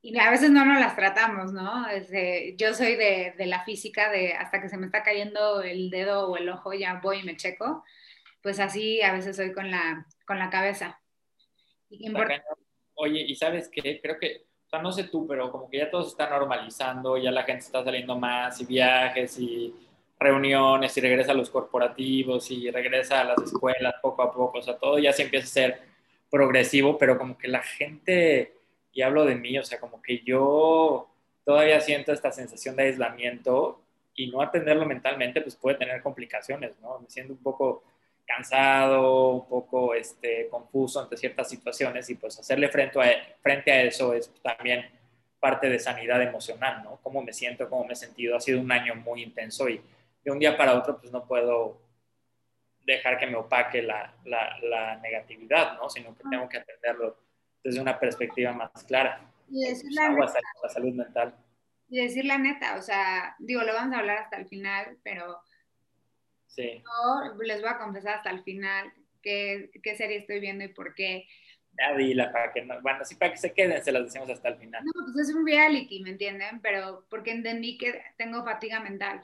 [0.00, 1.88] y a veces no nos las tratamos, ¿no?
[1.88, 5.90] Este, yo soy de, de, la física, de hasta que se me está cayendo el
[5.90, 7.82] dedo o el ojo, ya voy y me checo.
[8.42, 11.00] Pues así a veces soy con la, con la cabeza.
[12.94, 15.90] Oye, y sabes qué, creo que, o sea, no sé tú, pero como que ya
[15.90, 19.74] todo se está normalizando, ya la gente está saliendo más y viajes y
[20.16, 24.62] reuniones y regresa a los corporativos y regresa a las escuelas poco a poco, o
[24.62, 25.82] sea, todo ya se empieza a ser
[26.30, 28.54] progresivo, pero como que la gente,
[28.92, 31.08] y hablo de mí, o sea, como que yo
[31.44, 33.80] todavía siento esta sensación de aislamiento
[34.14, 37.00] y no atenderlo mentalmente, pues puede tener complicaciones, ¿no?
[37.00, 37.82] Me siento un poco
[38.40, 43.82] cansado, un poco este, confuso ante ciertas situaciones y pues hacerle frente a, frente a
[43.82, 44.86] eso es también
[45.38, 46.98] parte de sanidad emocional, ¿no?
[47.02, 48.36] Cómo me siento, cómo me he sentido.
[48.36, 49.80] Ha sido un año muy intenso y
[50.24, 51.80] de un día para otro, pues no puedo
[52.84, 55.88] dejar que me opaque la, la, negatividad, ¿no?
[55.88, 57.16] Sino que tengo que atenderlo
[57.62, 59.20] desde una perspectiva más clara.
[59.50, 61.34] Y decir la, neta, la salud mental.
[61.88, 65.40] Y decir la neta, o sea, digo, lo vamos a hablar hasta el final, pero
[66.50, 66.82] sí.
[66.84, 70.94] yo les voy a confesar hasta el final qué, qué serie estoy viendo y por
[70.94, 71.26] qué.
[71.78, 74.48] Ya dila para que no, bueno, sí para que se queden, se las decimos hasta
[74.48, 74.84] el final.
[74.84, 76.60] No, pues es un reality, ¿me entienden?
[76.60, 79.22] Pero porque entendí que tengo fatiga mental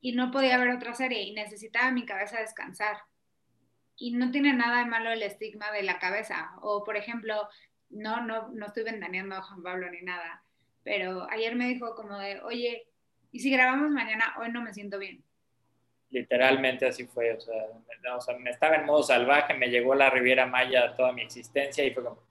[0.00, 2.98] y no podía ver otra serie y necesitaba mi cabeza descansar.
[3.96, 6.52] Y no tiene nada de malo el estigma de la cabeza.
[6.60, 7.48] O, por ejemplo,
[7.90, 10.44] no, no, no estoy ventaneando a Juan Pablo ni nada,
[10.84, 12.86] pero ayer me dijo como de, oye,
[13.32, 14.34] ¿y si grabamos mañana?
[14.38, 15.24] Hoy no me siento bien.
[16.10, 20.96] Literalmente así fue, o sea, me estaba en modo salvaje, me llegó la Riviera Maya
[20.96, 22.22] toda mi existencia y fue como,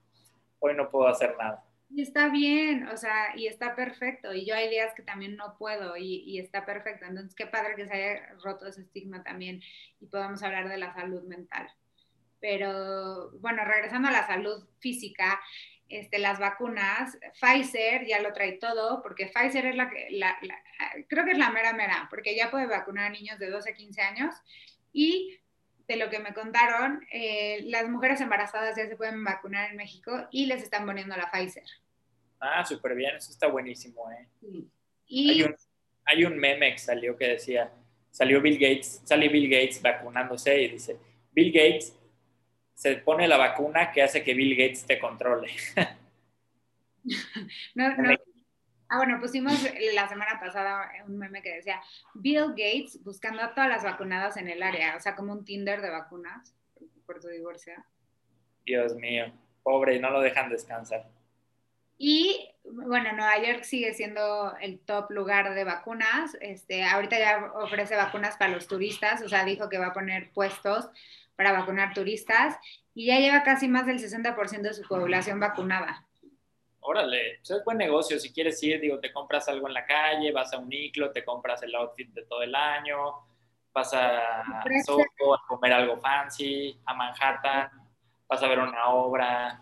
[0.58, 1.64] hoy no puedo hacer nada.
[1.90, 4.34] Y está bien, o sea, y está perfecto.
[4.34, 7.06] Y yo hay días que también no puedo y, y, está perfecto.
[7.06, 9.62] Entonces, qué padre que se haya roto ese estigma también
[10.00, 11.70] y podamos hablar de la salud mental.
[12.40, 15.40] Pero bueno, regresando a la salud física,
[15.88, 20.38] este, las vacunas, Pfizer ya lo trae todo, porque Pfizer es la que, la,
[21.08, 23.74] creo que es la mera mera, porque ya puede vacunar a niños de 12 a
[23.74, 24.34] 15 años
[24.92, 25.38] y
[25.86, 30.28] de lo que me contaron, eh, las mujeres embarazadas ya se pueden vacunar en México
[30.30, 31.64] y les están poniendo la Pfizer.
[32.40, 34.28] Ah, súper bien, eso está buenísimo, ¿eh?
[35.06, 35.30] Y...
[35.30, 35.56] Hay, un,
[36.04, 37.72] hay un meme que salió que decía,
[38.10, 40.98] salió Bill Gates, sale Bill Gates vacunándose y dice,
[41.32, 41.97] Bill Gates
[42.78, 45.50] se pone la vacuna que hace que Bill Gates te controle.
[47.74, 48.16] no, no.
[48.88, 49.54] Ah, bueno, pusimos
[49.94, 51.82] la semana pasada un meme que decía
[52.14, 55.82] Bill Gates buscando a todas las vacunadas en el área, o sea, como un Tinder
[55.82, 56.54] de vacunas
[57.04, 57.74] por su divorcio.
[58.64, 59.24] Dios mío,
[59.64, 61.10] pobre, no lo dejan descansar.
[61.98, 66.38] Y bueno, Nueva York sigue siendo el top lugar de vacunas.
[66.40, 70.30] Este, ahorita ya ofrece vacunas para los turistas, o sea, dijo que va a poner
[70.30, 70.88] puestos
[71.38, 72.56] para vacunar turistas
[72.94, 76.04] y ya lleva casi más del 60% de su población vacunada.
[76.80, 78.18] Órale, eso es buen negocio.
[78.18, 81.24] Si quieres ir, digo, te compras algo en la calle, vas a un Niclo, te
[81.24, 83.24] compras el outfit de todo el año,
[83.72, 87.70] vas a Soho a comer algo fancy, a Manhattan,
[88.26, 89.60] vas a ver una obra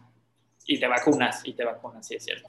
[0.65, 2.49] y te vacunas, y te vacunas, sí es cierto.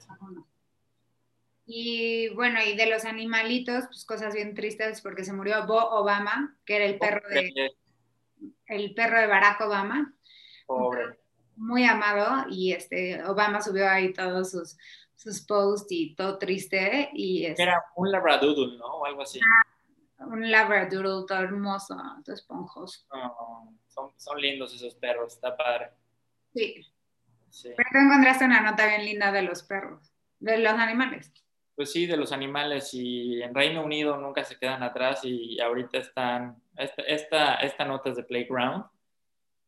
[1.66, 6.56] Y bueno, y de los animalitos, pues cosas bien tristes porque se murió Bo Obama,
[6.64, 7.74] que era el perro de
[8.66, 10.14] el perro de Barack Obama.
[10.66, 11.18] Pobre.
[11.56, 14.76] Muy amado y este Obama subió ahí todos sus,
[15.16, 17.10] sus posts y todo triste.
[17.12, 18.86] Y este Era un labradoodle, ¿no?
[18.86, 19.40] O algo así.
[19.40, 23.06] Ah, un labradoodle todo hermoso, todo esponjoso.
[23.88, 25.90] son, son, lindos esos perros, está padre.
[26.54, 26.86] Sí.
[27.50, 27.70] sí.
[27.76, 31.32] Pero tú encontraste una nota bien linda de los perros, de los animales.
[31.74, 35.98] Pues sí, de los animales y en Reino Unido nunca se quedan atrás y ahorita
[35.98, 38.84] están, esta, esta, nota es de Playground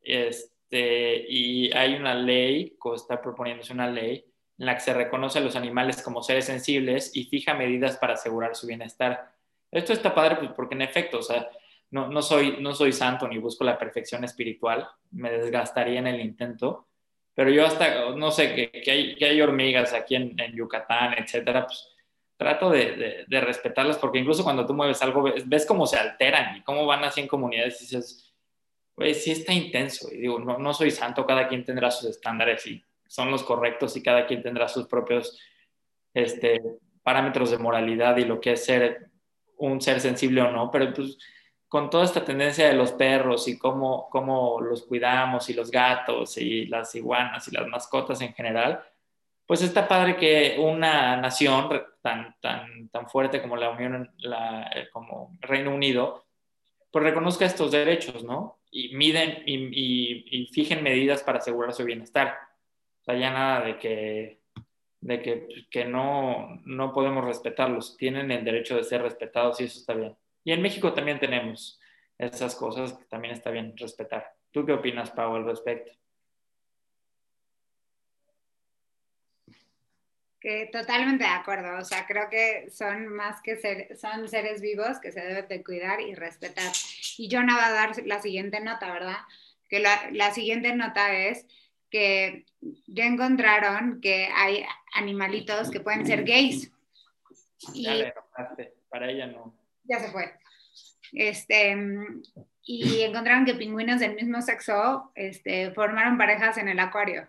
[0.02, 4.24] este, y hay una ley, está proponiéndose una ley
[4.58, 8.14] en la que se reconoce a los animales como seres sensibles y fija medidas para
[8.14, 9.32] asegurar su bienestar.
[9.70, 11.48] Esto está padre pues, porque en efecto, o sea,
[11.90, 16.20] no, no, soy, no soy santo ni busco la perfección espiritual, me desgastaría en el
[16.20, 16.86] intento,
[17.34, 21.66] pero yo hasta, no sé, que, hay, que hay, hormigas aquí en, en Yucatán, etcétera,
[21.66, 21.88] pues
[22.40, 26.62] trato de, de, respetarlas porque incluso cuando tú mueves algo ves, cómo se alteran y
[26.62, 28.34] cómo van así en comunidades y dices,
[28.96, 30.08] güey, sí está intenso.
[30.10, 33.94] Y digo, no, no soy santo, cada quien tendrá sus estándares y son los correctos
[33.98, 35.38] y cada quien tendrá sus propios
[36.14, 36.62] este,
[37.02, 39.10] parámetros de moralidad y lo que es ser
[39.58, 41.18] un ser sensible o no, pero pues
[41.68, 46.38] con toda esta tendencia de los perros y cómo, cómo los cuidamos y los gatos
[46.38, 48.82] y las iguanas y las mascotas en general,
[49.50, 51.68] pues está padre que una nación
[52.02, 56.24] tan, tan, tan fuerte como la Unión, la, eh, como Reino Unido,
[56.92, 58.60] pues reconozca estos derechos, ¿no?
[58.70, 62.38] Y miden y, y, fijen medidas para asegurar su bienestar.
[63.00, 64.40] O sea, ya nada de que,
[65.00, 67.96] de que, que no, no podemos respetarlos.
[67.96, 70.16] Tienen el derecho de ser respetados y eso está bien.
[70.44, 71.80] Y en México también tenemos
[72.18, 74.32] esas cosas que también está bien respetar.
[74.52, 75.90] ¿Tú qué opinas, Pau, al respecto?
[80.40, 84.98] Que totalmente de acuerdo, o sea, creo que son más que ser, son seres vivos
[84.98, 86.72] que se deben de cuidar y respetar.
[87.18, 89.18] Y yo no va a dar la siguiente nota, ¿verdad?
[89.68, 91.46] Que la, la siguiente nota es
[91.90, 92.46] que
[92.86, 96.72] ya encontraron que hay animalitos que pueden ser gays.
[97.74, 98.14] Ya le
[98.88, 99.54] para ella no.
[99.84, 100.32] Ya se fue.
[101.12, 101.76] Este,
[102.62, 107.28] y encontraron que pingüinos del mismo sexo este, formaron parejas en el acuario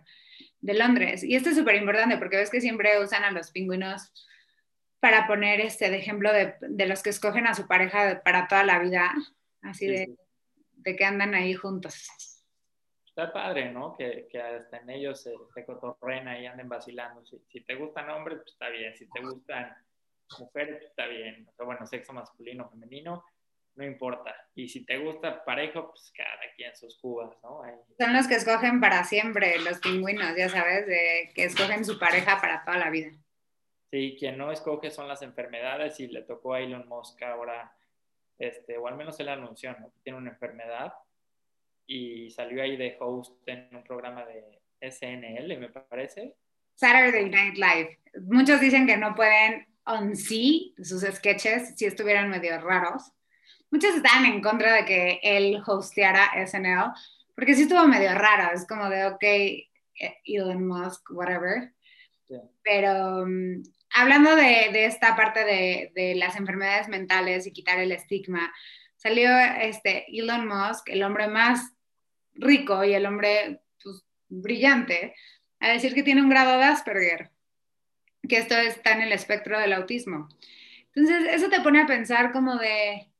[0.61, 1.23] de Londres.
[1.23, 4.11] Y esto es súper importante porque ves que siempre usan a los pingüinos
[4.99, 8.63] para poner este de ejemplo de, de los que escogen a su pareja para toda
[8.63, 9.11] la vida,
[9.63, 10.15] así de,
[10.73, 12.07] de, que andan ahí juntos.
[13.07, 13.97] Está padre, ¿no?
[13.97, 17.25] Que, que hasta en ellos se, se cotorren y anden vacilando.
[17.25, 18.95] Si, si, te gustan hombres, pues está bien.
[18.95, 19.75] Si te gustan
[20.39, 21.47] mujeres, pues está bien.
[21.49, 23.25] O sea, bueno, sexo masculino, femenino,
[23.75, 24.35] no importa.
[24.55, 27.61] Y si te gusta parejo, pues cada quien sus cubas, ¿no?
[27.97, 32.39] Son los que escogen para siempre, los pingüinos, ya sabes, de que escogen su pareja
[32.41, 33.11] para toda la vida.
[33.89, 37.75] Sí, quien no escoge son las enfermedades y le tocó a Elon Musk ahora,
[38.37, 39.91] este, o al menos él anunció, ¿no?
[39.91, 40.93] Que tiene una enfermedad
[41.85, 46.35] y salió ahí de host en un programa de SNL, me parece.
[46.75, 47.99] Saturday Night Live.
[48.21, 53.11] Muchos dicen que no pueden unsee sus sketches si estuvieran medio raros
[53.71, 56.93] muchos estaban en contra de que él hosteara SNL,
[57.35, 59.23] porque sí estuvo medio raro, es como de, ok,
[60.25, 61.73] Elon Musk, whatever.
[62.63, 67.91] Pero um, hablando de, de, esta parte de, de, las enfermedades mentales y quitar el
[67.91, 68.53] estigma,
[68.95, 71.73] salió este Elon Musk, el hombre más
[72.35, 75.15] rico y el hombre pues, brillante,
[75.59, 77.31] a decir que tiene un grado de Asperger,
[78.27, 80.29] que esto está en el espectro del autismo.
[80.93, 83.10] Entonces, eso te pone a pensar como de,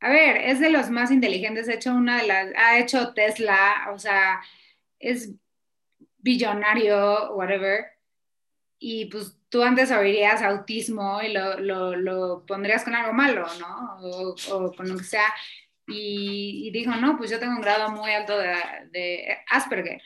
[0.00, 3.88] a ver, es de los más inteligentes, ha hecho una de las, ha hecho Tesla,
[3.92, 4.40] o sea,
[4.98, 5.32] es
[6.18, 7.86] billonario, whatever,
[8.78, 13.98] y pues tú antes oirías autismo y lo, lo, lo pondrías con algo malo, ¿no?
[14.00, 15.26] O, o, con lo que sea.
[15.86, 18.54] Y, y, dijo, no, pues yo tengo un grado muy alto de,
[18.90, 20.02] de, Asperger.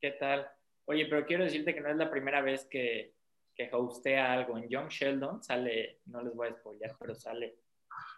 [0.00, 0.48] ¿Qué tal?
[0.84, 3.14] Oye, pero quiero decirte que no es la primera vez que,
[3.54, 4.56] que hostea algo.
[4.56, 7.56] En Young Sheldon sale, no les voy a spoiler, pero sale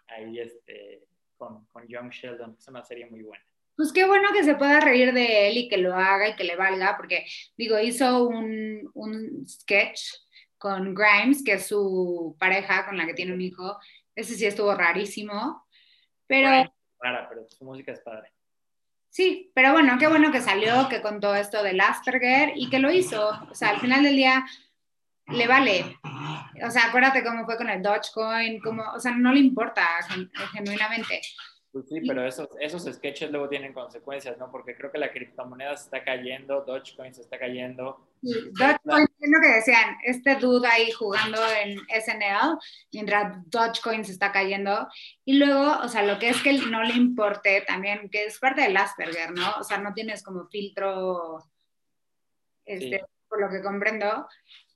[0.07, 1.03] ahí este,
[1.37, 3.43] con, con Young Sheldon, es una serie muy buena
[3.81, 6.43] pues qué bueno que se pueda reír de él y que lo haga y que
[6.43, 7.25] le valga, porque
[7.57, 10.01] digo, hizo un, un sketch
[10.59, 13.79] con Grimes, que es su pareja con la que tiene un hijo.
[14.15, 15.65] Ese sí estuvo rarísimo,
[16.27, 16.71] pero...
[16.99, 18.31] Rara, pero su música es padre.
[19.09, 22.91] Sí, pero bueno, qué bueno que salió, que contó esto del Asperger y que lo
[22.91, 23.29] hizo.
[23.49, 24.45] O sea, al final del día
[25.31, 25.97] le vale.
[26.65, 29.87] O sea, acuérdate cómo fue con el Dogecoin, como, o sea, no le importa
[30.53, 31.21] genuinamente.
[31.71, 34.51] Pues sí, pero esos, esos sketches luego tienen consecuencias, ¿no?
[34.51, 38.09] Porque creo que la criptomoneda se está cayendo, Dogecoin se está cayendo.
[38.21, 42.57] Sí, Dogecoin es lo que decían, este dude ahí jugando en SNL,
[42.91, 44.85] mientras Dogecoin se está cayendo.
[45.23, 48.63] Y luego, o sea, lo que es que no le importe también, que es parte
[48.63, 49.55] del Asperger, ¿no?
[49.57, 51.41] O sea, no tienes como filtro,
[52.65, 53.05] este, sí.
[53.29, 54.27] por lo que comprendo.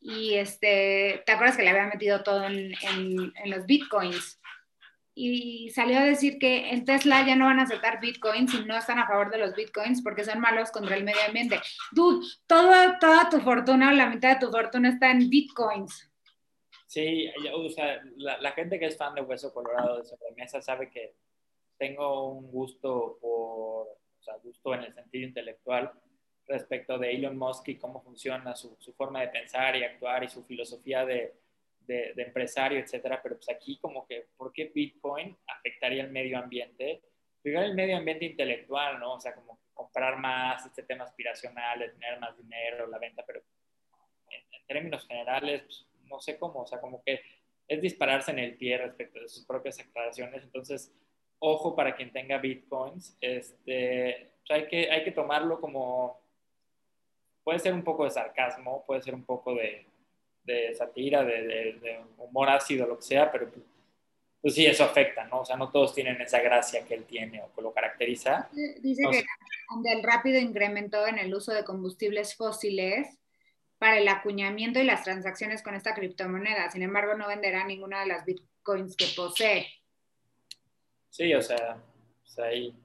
[0.08, 4.40] Y este, ¿te acuerdas que le había metido todo en, en, en los bitcoins?
[5.18, 8.78] y salió a decir que en Tesla ya no van a aceptar bitcoins y no
[8.78, 11.58] están a favor de los bitcoins porque son malos contra el medio ambiente.
[11.94, 16.12] Dude, todo, toda tu fortuna o la mitad de tu fortuna está en bitcoins.
[16.88, 20.90] Sí, o sea, la, la, gente que es fan de Hueso Colorado de sobremesa sabe
[20.90, 21.16] que
[21.78, 25.92] tengo un gusto por, o sea, gusto en el sentido intelectual
[26.48, 30.30] respecto de Elon Musk y cómo funciona su, su forma de pensar y actuar y
[30.30, 31.34] su filosofía de,
[31.80, 36.38] de, de, empresario, etcétera, pero pues aquí como que, ¿por qué Bitcoin afectaría el medio
[36.38, 37.02] ambiente?
[37.44, 39.14] Igual el medio ambiente intelectual, ¿no?
[39.14, 43.42] O sea, como comprar más, este tema aspiracional, de tener más dinero, la venta, pero
[44.30, 47.22] en, en términos generales, pues, no sé cómo, o sea, como que
[47.68, 50.94] es dispararse en el pie respecto de sus propias aclaraciones, entonces,
[51.40, 56.25] ojo para quien tenga Bitcoins, este, pues hay, que, hay que tomarlo como,
[57.46, 59.86] puede ser un poco de sarcasmo, puede ser un poco de,
[60.44, 63.50] de satira, de, de, de, humor ácido, lo que sea, pero
[64.42, 65.42] pues sí, eso afecta, ¿no?
[65.42, 68.50] O sea, no todos tienen esa gracia que él tiene o que lo caracteriza.
[68.82, 69.24] Dice no, que
[69.92, 73.20] el rápido incremento en el uso de combustibles fósiles
[73.78, 76.72] para el acuñamiento y las transacciones con esta criptomoneda.
[76.72, 79.68] Sin embargo, no venderá ninguna de las bitcoins que posee.
[81.10, 81.78] Sí, o sea,
[82.24, 82.76] o sea ahí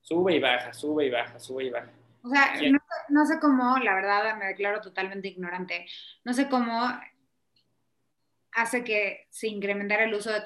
[0.00, 1.90] sube y baja, sube y baja, sube y baja.
[2.22, 2.78] O sea, no,
[3.08, 5.86] no, sé cómo, la verdad me declaro totalmente ignorante,
[6.24, 6.90] no sé cómo
[8.52, 10.42] hace que se incrementara el uso de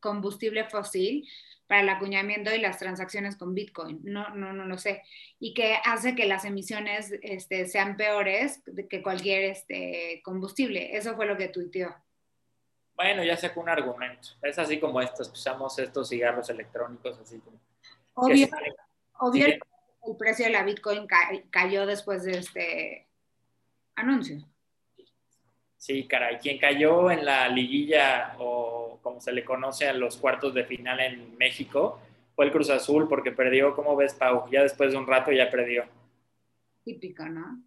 [0.00, 1.28] combustible fósil
[1.66, 4.00] para el acuñamiento y las transacciones con Bitcoin.
[4.04, 5.02] No, no, no lo sé.
[5.40, 10.96] Y que hace que las emisiones este, sean peores que cualquier este, combustible.
[10.96, 11.94] Eso fue lo que tuiteó.
[12.94, 14.28] Bueno, ya sacó un argumento.
[14.42, 17.60] Es así como estos, usamos estos cigarros electrónicos, así como...
[18.14, 18.48] Obvio,
[19.18, 19.46] obvio
[20.08, 23.06] el precio de la Bitcoin ca cayó después de este
[23.94, 24.38] anuncio.
[25.76, 30.52] Sí, caray, quien cayó en la liguilla o como se le conoce a los cuartos
[30.54, 32.00] de final en México
[32.34, 34.48] fue el Cruz Azul porque perdió, ¿cómo ves, Pau?
[34.50, 35.84] Ya después de un rato ya perdió.
[36.84, 37.62] Típico, ¿no?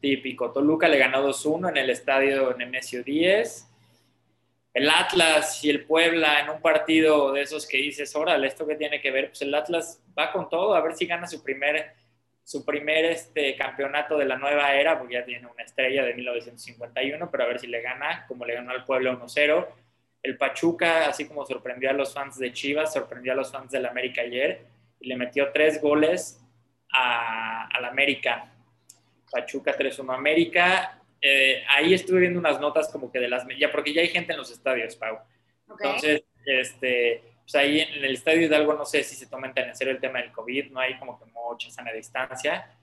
[0.00, 0.50] Típico.
[0.50, 3.67] Toluca le ganó 2-1 en el estadio Nemesio 10
[4.74, 8.76] el Atlas y el Puebla en un partido de esos que dices, órale, ¿esto qué
[8.76, 9.28] tiene que ver?
[9.28, 11.94] Pues el Atlas va con todo, a ver si gana su primer,
[12.44, 17.30] su primer este, campeonato de la nueva era, porque ya tiene una estrella de 1951,
[17.30, 19.66] pero a ver si le gana, como le ganó al Puebla 1-0.
[20.22, 23.86] El Pachuca, así como sorprendió a los fans de Chivas, sorprendió a los fans del
[23.86, 24.66] América ayer
[25.00, 26.40] y le metió tres goles
[26.92, 28.52] a, al América.
[29.30, 33.92] Pachuca 3-1 América eh, ahí estuve viendo unas notas como que de las ya porque
[33.92, 35.18] ya hay gente en los estadios, Pau.
[35.68, 35.86] Okay.
[35.86, 39.76] Entonces, este, pues ahí en el estadio Hidalgo no sé si se toman tan en
[39.76, 42.74] serio el tema del COVID, no hay como que mucha sana distancia.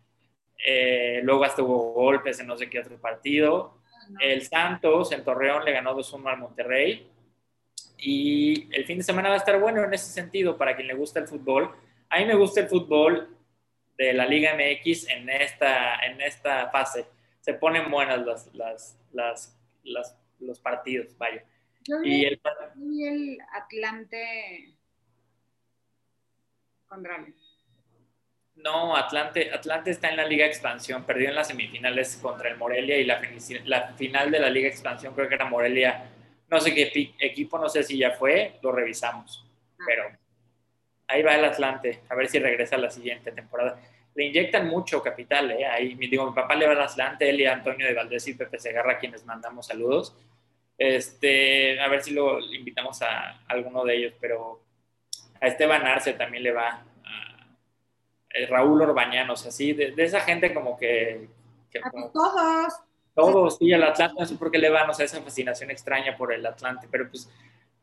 [0.65, 3.79] Eh, luego hasta hubo golpes en no sé qué otro partido.
[4.09, 4.19] No.
[4.19, 7.09] El Santos en Torreón le ganó 2-1 al Monterrey.
[7.97, 10.93] Y el fin de semana va a estar bueno en ese sentido para quien le
[10.93, 11.73] gusta el fútbol.
[12.09, 13.35] A mí me gusta el fútbol
[13.97, 17.05] de la Liga MX en esta, en esta fase
[17.45, 21.43] se ponen buenas las, las, las, las los partidos, vaya.
[21.87, 24.75] Yo vi, y el, yo vi el Atlante
[26.87, 27.35] con Raleigh.
[28.55, 32.97] No, Atlante, Atlante está en la Liga Expansión, perdió en las semifinales contra el Morelia
[32.97, 33.21] y la,
[33.65, 36.09] la final de la Liga Expansión creo que era Morelia,
[36.49, 39.45] no sé qué equipo, no sé si ya fue, lo revisamos,
[39.77, 39.83] ah.
[39.85, 40.03] pero
[41.07, 43.79] ahí va el Atlante, a ver si regresa la siguiente temporada.
[44.15, 45.65] Le inyectan mucho capital, ¿eh?
[45.65, 48.57] Ahí, digo, mi papá le va al Atlante, él y Antonio de Valdés y Pepe
[48.57, 50.15] Segarra, a quienes mandamos saludos.
[50.77, 54.61] Este, a ver si lo invitamos a, alguno de ellos, pero
[55.39, 57.57] a Esteban Arce también le va, a,
[58.33, 61.27] eh, Raúl Orbañanos, así, de, esa gente como que...
[62.13, 62.73] todos.
[63.13, 66.17] Todos, sí, al Atlante, no sé por qué le van, o sea, esa fascinación extraña
[66.17, 67.29] por el Atlante, pero pues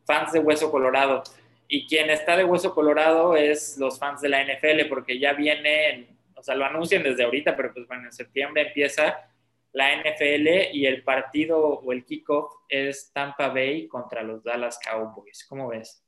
[0.04, 1.22] fans de Hueso Colorado.
[1.68, 6.06] Y quien está de Hueso Colorado es los fans de la NFL, porque ya viene,
[6.42, 9.30] o sea, lo anuncian desde ahorita, pero pues bueno, en septiembre empieza
[9.70, 15.46] la NFL y el partido o el kickoff es Tampa Bay contra los Dallas Cowboys.
[15.48, 16.04] ¿Cómo ves?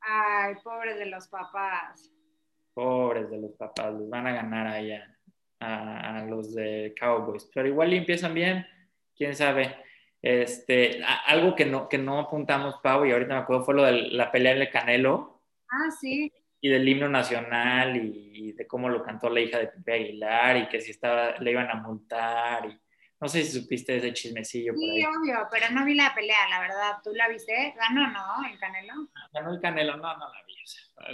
[0.00, 2.10] Ay, pobres de los papás.
[2.72, 5.14] Pobres de los papás, les van a ganar allá
[5.60, 7.50] a, los de Cowboys.
[7.52, 8.66] Pero igual empiezan bien,
[9.14, 9.76] quién sabe.
[10.22, 13.92] Este, algo que no, que no apuntamos, Pau, y ahorita me acuerdo fue lo de
[13.92, 15.42] la pelea del Canelo.
[15.70, 16.32] Ah, sí.
[16.60, 20.68] Y del himno nacional y, de cómo lo cantó la hija de Pepe Aguilar y
[20.68, 22.66] que si estaba, le iban a multar.
[22.66, 22.78] Y,
[23.20, 24.74] no sé si supiste ese chismecillo.
[24.74, 26.96] Sí, obvio, pero no vi la pelea, la verdad.
[27.02, 27.74] ¿Tú la viste?
[27.76, 28.94] ¿Ganó, no, el Canelo?
[29.32, 30.54] Ganó el Canelo, no, no la vi.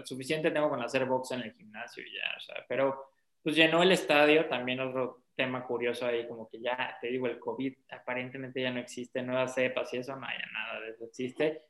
[0.05, 3.11] suficiente tengo con hacer box en el gimnasio y ya, o sea, pero
[3.43, 7.39] pues llenó el estadio, también otro tema curioso ahí, como que ya, te digo, el
[7.39, 11.63] COVID aparentemente ya no existe, nuevas cepas y eso, no, ya nada de eso existe.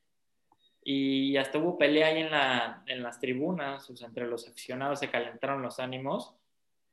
[0.87, 5.63] Y hasta hubo pelea ahí en, la, en las tribunas, entre los aficionados se calentaron
[5.63, 6.37] los ánimos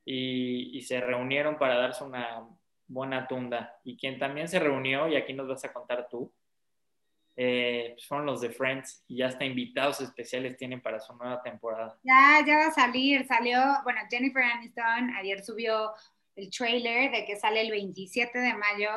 [0.05, 2.47] y, se reunieron para darse una
[2.87, 3.79] buena tunda.
[3.83, 6.33] Y quien también se reunió, y aquí nos vas a contar tú,
[7.35, 11.97] eh, fueron los de Friends y ya hasta invitados especiales tienen para su nueva temporada.
[12.03, 15.91] Ya, ya va a salir, salió, bueno, Jennifer Aniston ayer subió
[16.35, 18.89] el trailer de que sale el 27 de mayo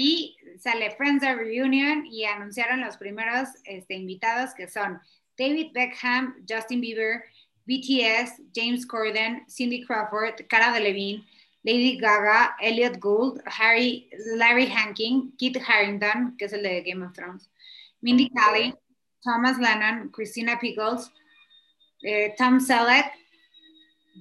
[0.00, 5.00] y sale Friends of Reunion y anunciaron los primeros este, invitados que son
[5.36, 7.24] David Beckham, Justin Bieber,
[7.66, 11.26] BTS, James Corden, Cindy Crawford, Cara Delevingne,
[11.64, 17.12] Lady Gaga, Elliot Gould, Harry, Larry Hanking, Kit Harrington, que es el de Game of
[17.12, 17.50] Thrones,
[18.00, 18.74] Mindy Kaling,
[19.24, 21.10] Thomas Lennon, Christina Pickles,
[22.04, 23.10] eh, Tom Selleck,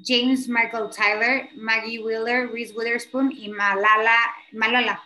[0.03, 4.17] James Michael Tyler, Maggie Wheeler, Reese Witherspoon y Malala.
[4.53, 4.99] Malala.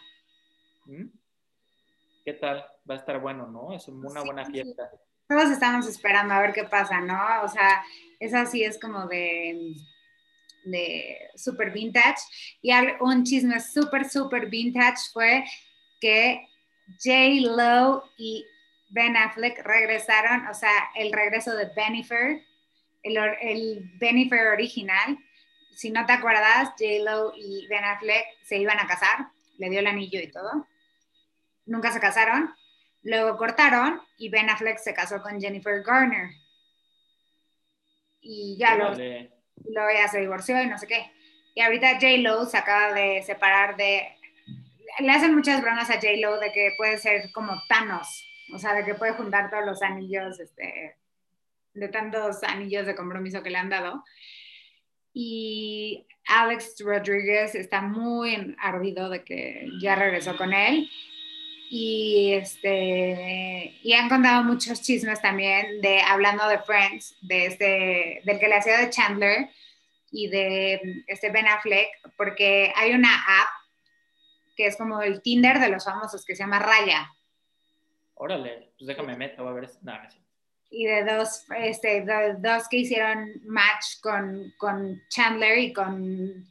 [0.92, 1.10] ¿Mm?
[2.26, 2.66] ¿Qué tal?
[2.90, 3.74] Va a estar bueno, ¿no?
[3.74, 4.92] Es una buena fiesta.
[5.28, 7.18] Todos estamos esperando a ver qué pasa, ¿no?
[7.44, 7.84] O sea,
[8.20, 9.74] esa sí es como de
[10.66, 12.22] de super vintage.
[12.62, 15.46] Y un chisme super, super vintage fue
[16.00, 16.48] que
[17.04, 17.56] J.
[17.56, 18.46] Lo y
[18.90, 22.42] Ben Affleck regresaron, o sea, el regreso de Benifer,
[23.04, 25.18] el, el Benifer original.
[25.74, 26.86] Si no te acuerdas, J.
[27.04, 30.68] Lo y Ben Affleck se iban a casar, le dio el anillo y todo.
[31.66, 32.54] Nunca se casaron.
[33.04, 36.30] Luego cortaron y Ben Affleck se casó con Jennifer Garner.
[38.22, 38.94] Y ya lo
[39.64, 41.12] y luego ella se divorció y no sé qué.
[41.56, 44.08] Y ahorita J-Lo se acaba de separar de...
[45.00, 48.84] Le hacen muchas bromas a J-Lo de que puede ser como Thanos, o sea, de
[48.84, 50.98] que puede juntar todos los anillos, este,
[51.74, 54.04] de tantos anillos de compromiso que le han dado.
[55.14, 60.90] Y Alex Rodríguez está muy ardido de que ya regresó con él.
[61.74, 68.40] Y, este, y han contado muchos chismes también de hablando de Friends, de este, del
[68.40, 69.50] que le hacía de Chandler
[70.12, 73.50] y de este Ben Affleck, porque hay una app
[74.58, 77.10] que es como el Tinder de los famosos que se llama Raya.
[78.16, 79.70] Órale, pues déjame meter, a ver.
[79.82, 80.10] No, no
[80.72, 82.06] y de dos, este,
[82.40, 86.48] dos que hicieron match con, con Chandler y con,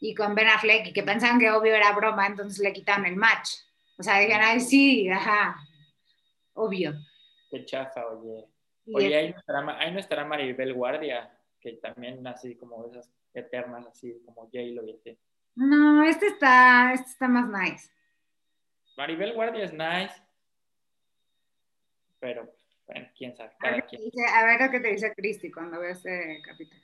[0.00, 3.16] y con Ben Affleck y que pensaban que obvio era broma, entonces le quitaron el
[3.16, 3.50] match.
[4.02, 5.64] O sea, dijeron, ay, sí, ajá,
[6.54, 6.92] obvio.
[7.48, 8.48] Qué chafa, oye.
[8.92, 13.86] Oye, ahí, no estará, ahí no estará Maribel Guardia, que también así como esas eternas,
[13.86, 15.16] así como J-Lo y así.
[15.54, 17.92] No, este está, este está más nice.
[18.96, 20.20] Maribel Guardia es nice,
[22.18, 22.52] pero
[22.88, 23.52] bueno, quién sabe.
[23.60, 23.84] a, ver,
[24.34, 26.82] a ver lo que te dice Cristi cuando ve este capítulo.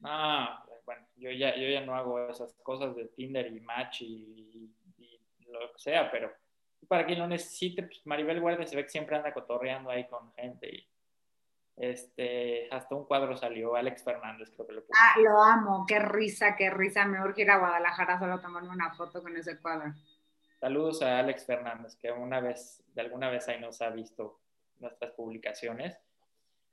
[0.00, 4.74] No, bueno, yo ya, yo ya no hago esas cosas de Tinder y Match y
[5.50, 6.32] lo que sea, pero
[6.88, 10.32] para quien lo necesite, pues Maribel Guardia se ve que siempre anda cotorreando ahí con
[10.34, 10.88] gente y
[11.76, 16.54] este, hasta un cuadro salió, Alex Fernández creo que lo Ah, lo amo, qué risa,
[16.54, 19.94] qué risa, me urge ir a Guadalajara solo a tomarme una foto con ese cuadro.
[20.60, 24.40] Saludos a Alex Fernández, que una vez, de alguna vez ahí nos ha visto
[24.78, 25.96] nuestras publicaciones.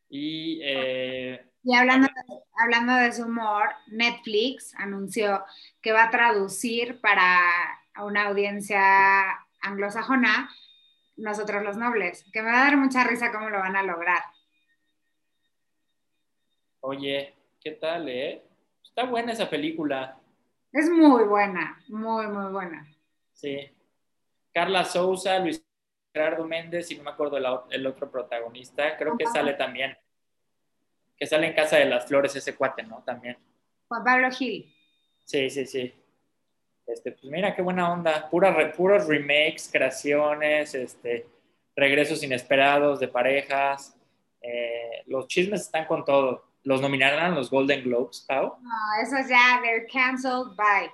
[0.10, 2.10] Y, eh, y hablando,
[2.62, 5.46] hablando de su humor, Netflix anunció
[5.82, 7.40] que va a traducir para
[7.98, 10.50] una audiencia anglosajona
[11.16, 14.24] Nosotros los Nobles, que me va a dar mucha risa cómo lo van a lograr.
[16.82, 18.44] Oye, ¿qué tal, eh?
[18.84, 20.20] Está buena esa película.
[20.72, 22.88] Es muy buena, muy, muy buena.
[23.34, 23.70] Sí.
[24.54, 25.64] Carla Souza, Luis
[26.14, 27.38] Gerardo Méndez y no me acuerdo
[27.70, 29.98] el, otro protagonista, creo que sale también.
[31.16, 33.04] Que sale en Casa de las Flores ese cuate, ¿no?
[33.04, 33.38] También.
[33.88, 34.74] Juan Pablo Gil.
[35.26, 35.94] Sí, sí, sí.
[36.88, 38.30] Este, pues mira qué buena onda.
[38.30, 41.28] Pura, puros remakes, creaciones, este,
[41.76, 43.96] regresos inesperados de parejas.
[44.42, 46.46] Eh, los chismes están con todo.
[46.64, 48.58] ¿Los nominarán los Golden Globes, Pau?
[48.62, 50.92] No, eso ya, they're canceled, bye.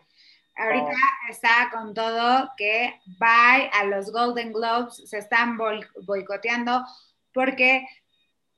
[0.56, 1.32] Ahorita oh.
[1.32, 6.84] está con todo que bye a los Golden Globes, se están boicoteando
[7.34, 7.88] porque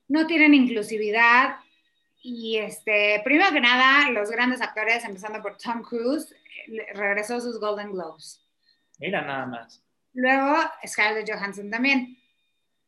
[0.08, 1.56] no tienen inclusividad.
[2.28, 6.34] Y este, primero que nada, los grandes actores, empezando por Tom Cruise,
[6.96, 8.44] regresó a sus Golden Globes.
[8.98, 9.84] Mira nada más.
[10.14, 10.58] Luego
[10.88, 12.18] Scarlett Johansson también.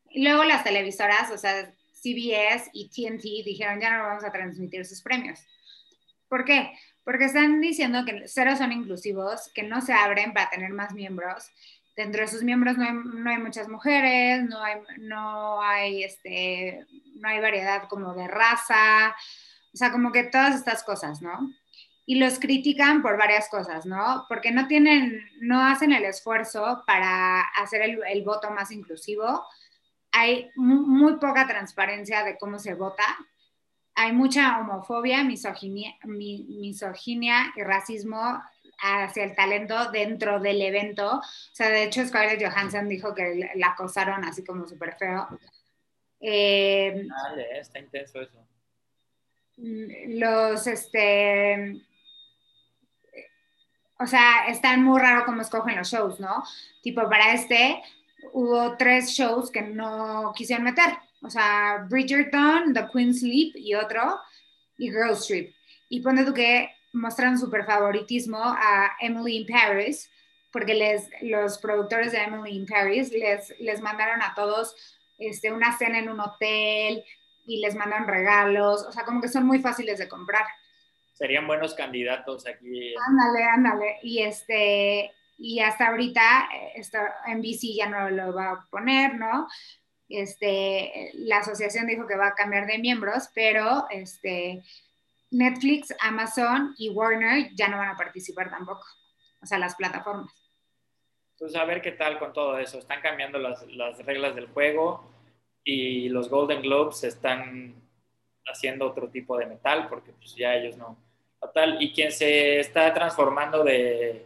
[0.10, 4.84] Y luego las televisoras, o sea, CBS y TNT dijeron ya no vamos a transmitir
[4.88, 5.40] sus premios.
[6.28, 6.72] ¿Por qué?
[7.04, 11.52] Porque están diciendo que cero son inclusivos, que no se abren para tener más miembros.
[11.98, 16.86] Dentro de sus miembros no hay, no hay muchas mujeres, no hay, no, hay, este,
[17.16, 19.16] no hay variedad como de raza,
[19.74, 21.52] o sea, como que todas estas cosas, ¿no?
[22.10, 24.26] y los critican por varias cosas, ¿no?
[24.30, 29.46] Porque no tienen, no hacen el esfuerzo para hacer el, el voto más inclusivo,
[30.12, 33.04] hay muy poca transparencia de cómo se vota,
[33.94, 38.42] hay mucha homofobia, misoginia, misoginia y racismo
[38.80, 41.18] hacia el talento dentro del evento.
[41.18, 41.22] O
[41.54, 45.28] sea, de hecho, Scarlett Johansson dijo que la acosaron así como súper feo.
[46.20, 48.48] Eh, Dale, está intenso eso.
[49.58, 51.82] Los, este,
[54.00, 56.44] o sea, están muy raro cómo escogen los shows, ¿no?
[56.84, 57.82] Tipo, para este,
[58.34, 60.98] hubo tres shows que no quisieron meter.
[61.22, 64.20] O sea, Bridgerton, The Queen's Sleep y otro,
[64.78, 65.56] y Girl Trip.
[65.90, 70.12] Y pone tú que mostraron súper favoritismo a Emily in Paris,
[70.52, 74.76] porque les, los productores de Emily in Paris les, les mandaron a todos
[75.18, 77.04] este, una cena en un hotel
[77.46, 78.84] y les mandaron regalos.
[78.84, 80.46] O sea, como que son muy fáciles de comprar.
[81.14, 82.94] Serían buenos candidatos aquí.
[83.08, 83.98] Ándale, ándale.
[84.04, 89.48] Y este, y hasta ahorita esto, NBC ya no lo va a poner, ¿no?
[90.10, 94.64] Este, la asociación dijo que va a cambiar de miembros, pero este,
[95.32, 98.86] Netflix, Amazon y Warner ya no van a participar tampoco,
[99.42, 100.32] o sea, las plataformas.
[101.34, 102.80] Entonces, a ver qué tal con todo eso.
[102.80, 105.12] Están cambiando las, las reglas del juego
[105.64, 107.76] y los Golden Globes están
[108.48, 110.98] haciendo otro tipo de metal porque pues ya ellos no.
[111.40, 114.26] Total, y quien se está transformando de,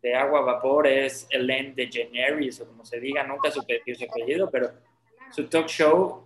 [0.00, 4.50] de agua a vapor es Ellen DeGeneres, o como se diga, nunca supe su apellido,
[4.50, 4.70] pero
[5.32, 6.23] su talk show,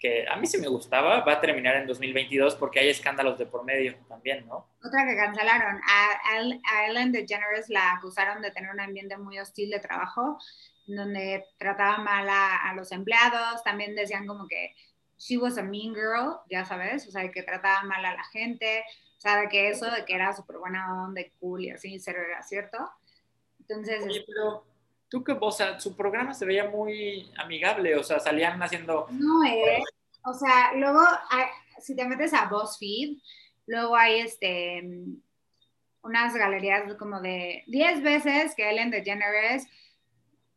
[0.00, 3.44] que a mí sí me gustaba, va a terminar en 2022 porque hay escándalos de
[3.44, 4.66] por medio también, ¿no?
[4.82, 9.78] Otra que cancelaron, a, Ellen DeGeneres la acusaron de tener un ambiente muy hostil de
[9.78, 10.38] trabajo,
[10.86, 14.74] donde trataba mal a, los empleados, también decían como que
[15.18, 18.82] she was a mean girl, ya sabes, o sea, que trataba mal a la gente,
[19.18, 22.20] o sea, de que eso, de que era súper buena onda cool y así, cero
[22.26, 22.78] era cierto.
[23.58, 24.02] Entonces.
[24.02, 24.64] Oye, pero
[25.10, 29.08] tú que, o sea, su programa se veía muy amigable, o sea, salían haciendo.
[29.10, 29.82] No, eh.
[30.24, 31.00] O sea, luego,
[31.80, 33.18] si te metes a BuzzFeed,
[33.66, 34.82] luego hay este
[36.02, 39.66] unas galerías como de 10 veces que Ellen DeGeneres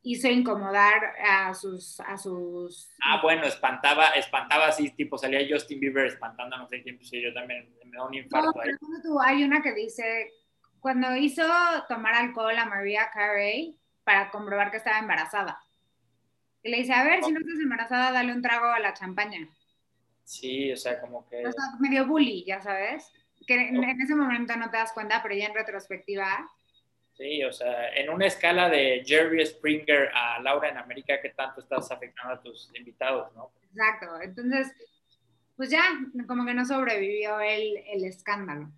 [0.03, 2.89] hizo incomodar a sus, a sus...
[3.03, 7.33] Ah, bueno, espantaba, espantaba así, tipo salía Justin Bieber espantando, no sé quién, pues yo
[7.33, 8.71] también me da un infarto ahí.
[9.01, 10.31] Tú, hay una que dice,
[10.79, 11.43] cuando hizo
[11.87, 15.59] tomar alcohol a Maria Carey para comprobar que estaba embarazada.
[16.61, 19.47] Y le dice, a ver, si no estás embarazada, dale un trago a la champaña.
[20.23, 21.45] Sí, o sea, como que...
[21.45, 23.11] O sea, medio bully, ya sabes.
[23.45, 26.49] Que en, en, ese momento no te das cuenta, pero ya en retrospectiva.
[27.13, 31.59] Sí, o sea, en una escala de Jerry Springer a Laura en América, ¿qué tanto
[31.59, 33.51] estás afectando a tus invitados, no?
[33.69, 34.21] Exacto.
[34.21, 34.71] Entonces,
[35.57, 35.83] pues ya,
[36.27, 38.71] como que no sobrevivió el, el escándalo.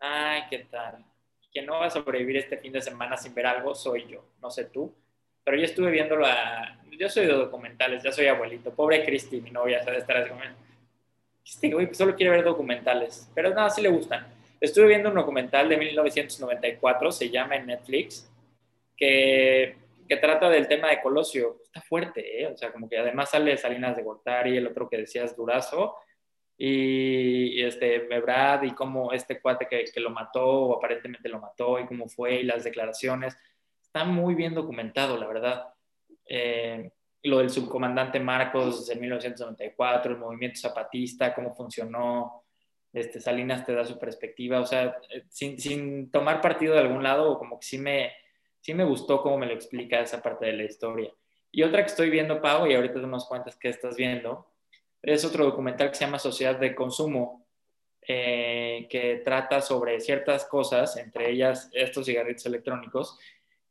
[0.00, 1.04] Ay, ¿qué tal?
[1.52, 4.50] Quien no va a sobrevivir este fin de semana sin ver algo soy yo, no
[4.50, 4.94] sé tú.
[5.44, 6.80] Pero yo estuve viendo la...
[6.98, 8.74] Yo soy de documentales, ya soy abuelito.
[8.74, 10.42] Pobre Cristi, mi novia, se de estar así como...
[11.44, 13.30] Este güey solo quiere ver documentales.
[13.34, 14.26] Pero nada, sí le gustan.
[14.60, 18.28] Estuve viendo un documental de 1994, se llama en Netflix,
[18.96, 19.76] que
[20.08, 21.58] que trata del tema de Colosio.
[21.64, 22.46] Está fuerte, ¿eh?
[22.46, 25.96] O sea, como que además sale Salinas de Gortari, el otro que decías Durazo,
[26.58, 31.78] y, este Mebrad y cómo este cuate que, que, lo mató o aparentemente lo mató
[31.78, 33.38] y cómo fue y las declaraciones.
[33.80, 35.72] Está muy bien documentado, la verdad.
[36.26, 36.90] Eh,
[37.22, 42.44] lo del subcomandante Marcos en 1994, el movimiento zapatista, cómo funcionó.
[42.92, 47.02] Este, Salinas te da su perspectiva, o sea, eh, sin, sin tomar partido de algún
[47.02, 48.12] lado, como que sí me,
[48.60, 51.12] sí me gustó cómo me lo explica esa parte de la historia.
[51.52, 54.46] Y otra que estoy viendo, Pau, y ahorita te nos cuentas que estás viendo,
[55.12, 57.46] es otro documental que se llama Sociedad de Consumo,
[58.06, 63.18] eh, que trata sobre ciertas cosas, entre ellas estos cigarritos electrónicos,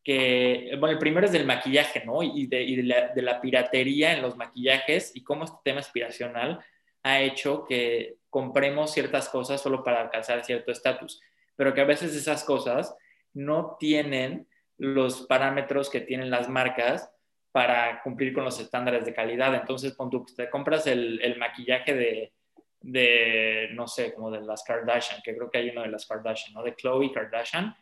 [0.04, 2.24] que, bueno, el primero es del maquillaje, ¿no?
[2.24, 6.64] Y de, la, de, la, piratería en los maquillajes y cómo este tema aspiracional
[7.04, 11.20] ha hecho que compremos ciertas cosas solo para alcanzar cierto estatus,
[11.56, 12.96] pero que a veces esas cosas
[13.34, 17.10] no tienen los parámetros que tienen las marcas
[17.58, 19.56] para cumplir con los estándares de calidad.
[19.56, 22.34] Entonces, cuando te compras el, el maquillaje de,
[22.82, 26.54] de, no sé, como de las Kardashian, que creo que hay uno de las Kardashian,
[26.54, 26.62] ¿no?
[26.62, 27.76] De Chloe Kardashian,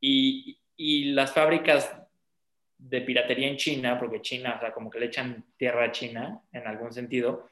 [0.00, 1.94] y, y las fábricas
[2.78, 6.40] de piratería en China, porque China, o sea, como que le echan tierra a China
[6.50, 7.50] en algún sentido,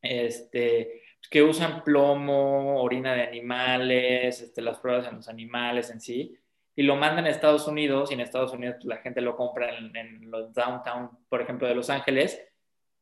[0.00, 6.36] este, que usan plomo, orina de animales, este, las pruebas en los animales en sí,
[6.74, 9.76] y lo mandan a Estados Unidos y en Estados Unidos pues, la gente lo compra
[9.76, 12.42] en, los downtown, por ejemplo, de Los Ángeles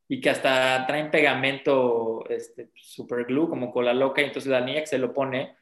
[0.09, 4.81] y que hasta traen pegamento este, super glue como cola loca y entonces la niña
[4.81, 5.57] que se lo pone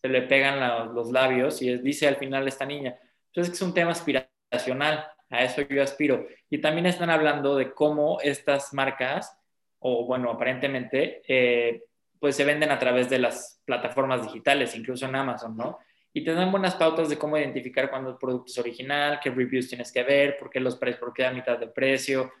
[0.00, 2.98] se le pegan los labios y dice al final esta niña.
[3.26, 6.26] Entonces es un tema aspiracional, a eso yo aspiro.
[6.48, 9.38] Y también están hablando de cómo estas marcas,
[9.78, 11.84] o bueno, aparentemente, eh,
[12.18, 15.78] pues se venden a través de las plataformas digitales, incluso en Amazon, ¿no?
[16.12, 19.68] Y te dan buenas pautas de cómo identificar cuando el producto es original, qué reviews
[19.68, 22.32] tienes que ver, por qué los precios, por qué a mitad de precio.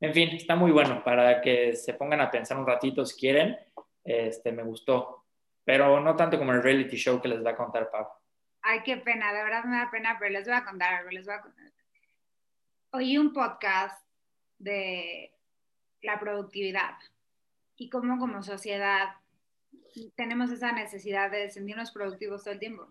[0.00, 3.56] En fin, está muy bueno para que se pongan a pensar un ratito si quieren.
[4.04, 5.24] Este, me gustó,
[5.64, 8.06] pero no tanto como el reality show que les va a contar Pau.
[8.62, 11.26] Ay, qué pena, de verdad me da pena, pero les voy a contar algo, les
[11.26, 11.72] voy a contar.
[12.92, 14.06] Oí un podcast
[14.58, 15.32] de
[16.00, 16.94] la productividad
[17.76, 19.16] y cómo como sociedad
[20.16, 22.88] tenemos esa necesidad de sentirnos productivos todo el tiempo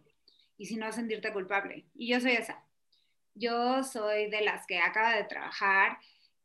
[0.57, 1.85] y si no sentirte culpable.
[1.95, 2.63] Y yo soy esa.
[3.35, 5.97] Yo soy de las que acaba de trabajar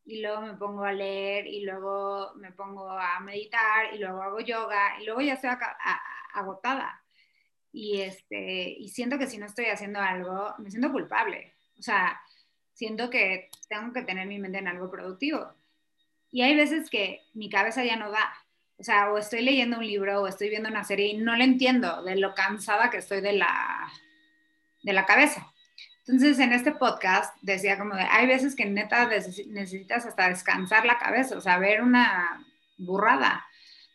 [0.05, 4.41] y luego me pongo a leer y luego me pongo a meditar y luego hago
[4.41, 5.51] yoga y luego ya estoy
[6.33, 7.03] agotada.
[7.71, 11.55] Y, este, y siento que si no estoy haciendo algo, me siento culpable.
[11.79, 12.21] O sea,
[12.73, 15.53] siento que tengo que tener mi mente en algo productivo.
[16.31, 18.33] Y hay veces que mi cabeza ya no da
[18.79, 21.43] o sea, o estoy leyendo un libro o estoy viendo una serie y no lo
[21.43, 23.91] entiendo de lo cansada que estoy de la,
[24.83, 25.53] de la cabeza.
[26.07, 30.99] Entonces, en este podcast decía como de, hay veces que neta necesitas hasta descansar la
[30.99, 32.47] cabeza, o sea, ver una
[32.79, 33.45] burrada.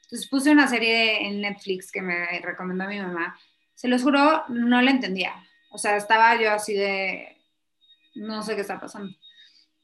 [0.04, 3.40] Entonces puse una serie en Netflix que me recomendó mi mamá.
[3.74, 5.34] Se los juro, no la entendía.
[5.72, 7.42] O sea, estaba yo así de,
[8.16, 9.16] no sé qué está pasando.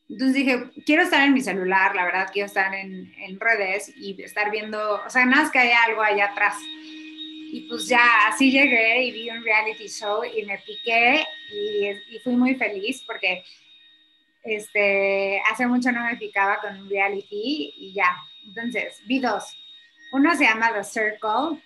[0.10, 4.20] Entonces dije, quiero estar en mi celular, la verdad, quiero estar en, en, redes y
[4.24, 6.56] estar viendo, o sea, nada más que haya algo allá atrás.
[7.52, 12.20] Y pues ya así llegué y vi un reality show y me piqué y, y
[12.24, 13.44] fui muy feliz porque
[14.44, 18.18] este, hace mucho no me picaba con un reality y ya.
[18.46, 19.56] Entonces, vi dos.
[20.12, 21.62] Uno se llama The Circle,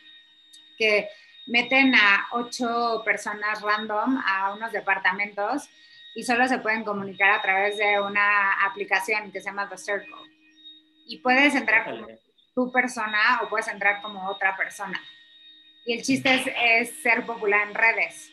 [0.77, 1.07] que
[1.45, 5.69] meten a ocho personas random a unos departamentos
[6.15, 10.15] y solo se pueden comunicar a través de una aplicación que se llama The Circle.
[11.07, 12.07] Y puedes entrar como
[12.53, 15.01] tu persona o puedes entrar como otra persona.
[15.85, 16.47] Y el chiste es,
[16.89, 18.31] es, ser popular en redes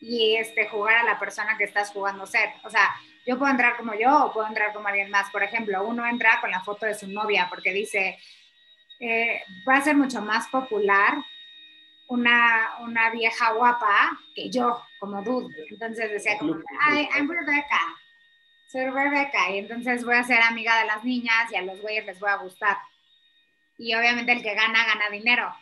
[0.00, 2.50] y este, jugar a la persona que estás jugando ser.
[2.62, 2.94] O sea,
[3.26, 5.30] yo puedo entrar como yo o puedo entrar como alguien más.
[5.30, 8.18] Por ejemplo, uno entra con la foto de su novia porque dice,
[9.00, 11.18] eh, va a ser mucho más popular
[12.08, 15.54] una, una vieja guapa que yo, como dude.
[15.70, 17.80] Entonces decía como, ay, I'm Rebecca,
[18.66, 22.06] soy Rebecca, y entonces voy a ser amiga de las niñas y a los güeyes
[22.06, 22.76] les voy a gustar.
[23.78, 25.54] Y obviamente el que gana, gana dinero.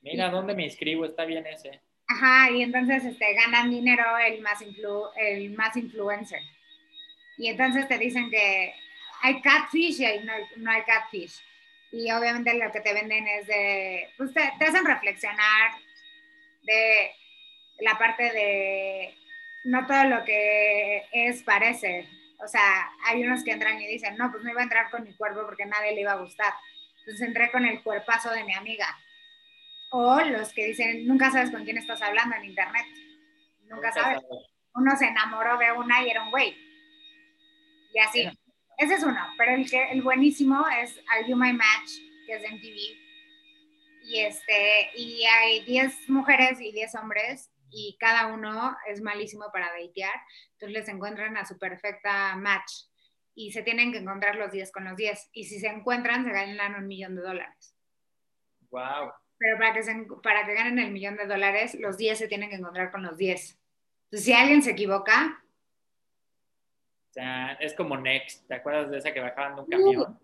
[0.00, 1.04] Mira, ¿dónde me inscribo?
[1.04, 1.80] Está bien ese.
[2.08, 4.60] Ajá, y entonces este, ganan dinero el más,
[5.16, 6.40] el más influencer.
[7.38, 8.74] Y entonces te dicen que
[9.22, 11.40] hay catfish y no, no hay catfish
[11.92, 15.72] y obviamente lo que te venden es de, pues te, hacen reflexionar
[16.62, 17.12] de
[17.80, 19.14] la parte de
[19.64, 22.08] no todo lo que es parece.
[22.42, 25.04] O sea, hay unos que entran y dicen, no, pues no iba a entrar con
[25.04, 26.54] mi cuerpo porque nadie le iba a gustar.
[27.00, 28.86] Entonces entré con el cuerpazo de mi amiga.
[29.90, 32.86] O los que dicen, nunca sabes con quién estás hablando en internet.
[33.68, 34.20] Nunca, sabes.
[34.74, 36.56] uno se enamoró de una y era un güey.
[37.92, 38.30] Y así.
[38.82, 41.88] Ese es uno, pero el, que, el buenísimo es Are You My Match,
[42.26, 44.08] que es de MTV.
[44.08, 49.68] Y, este, y hay 10 mujeres y 10 hombres y cada uno es malísimo para
[49.68, 50.12] datear.
[50.54, 52.72] Entonces les encuentran a su perfecta match
[53.36, 55.30] y se tienen que encontrar los 10 con los 10.
[55.32, 57.76] Y si se encuentran, se ganan un millón de dólares.
[58.70, 59.12] Wow.
[59.38, 62.50] Pero para que, se, para que ganen el millón de dólares, los 10 se tienen
[62.50, 63.60] que encontrar con los 10.
[64.06, 65.41] Entonces, si alguien se equivoca,
[67.60, 70.18] es como Next, ¿te acuerdas de esa que bajaban de un camión?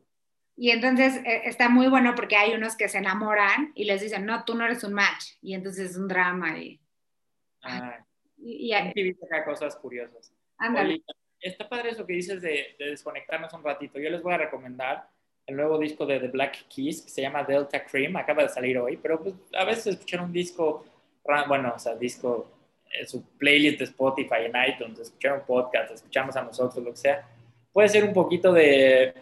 [0.60, 4.26] Y entonces eh, está muy bueno porque hay unos que se enamoran y les dicen,
[4.26, 5.36] no, tú no eres un match.
[5.40, 6.58] Y entonces es un drama.
[6.58, 6.80] Y,
[7.62, 8.04] ah,
[8.36, 9.14] y, y
[9.44, 10.32] cosas curiosas.
[11.40, 14.00] está padre eso que dices de, desconectarnos un ratito.
[14.00, 15.08] Yo les voy a recomendar
[15.46, 18.16] el nuevo disco de The Black Keys que se llama Delta Cream.
[18.16, 20.84] Acaba de salir hoy, pero pues, a veces escuchar un disco,
[21.46, 22.50] bueno, o sea, disco
[23.06, 27.28] su playlist de Spotify, en iTunes, escuchar un podcast, escucharnos a nosotros, lo que sea,
[27.72, 29.14] puede ser un poquito de,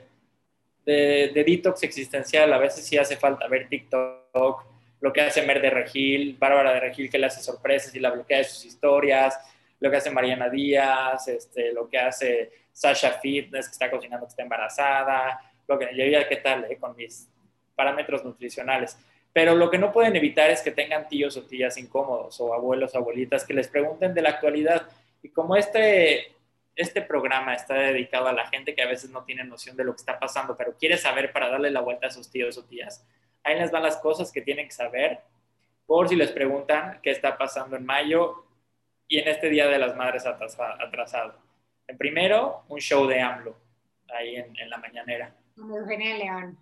[0.84, 2.52] de, detox existencial.
[2.52, 4.64] A veces sí hace falta ver TikTok,
[5.00, 8.10] lo que hace Mer de Regil, Bárbara de Regil que le hace sorpresas y la
[8.10, 9.38] bloquea de sus historias,
[9.80, 14.30] lo que hace Mariana Díaz, este, lo que hace Sasha Fitness que está cocinando que
[14.30, 17.28] está embarazada, lo que yo ya qué tal eh, con mis
[17.74, 18.96] parámetros nutricionales.
[19.36, 22.94] Pero lo que no pueden evitar es que tengan tíos o tías incómodos o abuelos
[22.94, 24.88] o abuelitas que les pregunten de la actualidad.
[25.22, 26.34] Y como este,
[26.74, 29.92] este programa está dedicado a la gente que a veces no tiene noción de lo
[29.92, 33.06] que está pasando, pero quiere saber para darle la vuelta a sus tíos o tías,
[33.44, 35.20] ahí les van las cosas que tienen que saber
[35.84, 38.46] por si les preguntan qué está pasando en mayo
[39.06, 41.34] y en este Día de las Madres atrasado.
[41.86, 43.54] En primero, un show de AMLO,
[44.08, 45.36] ahí en, en la mañanera.
[45.58, 46.58] Eugenia León.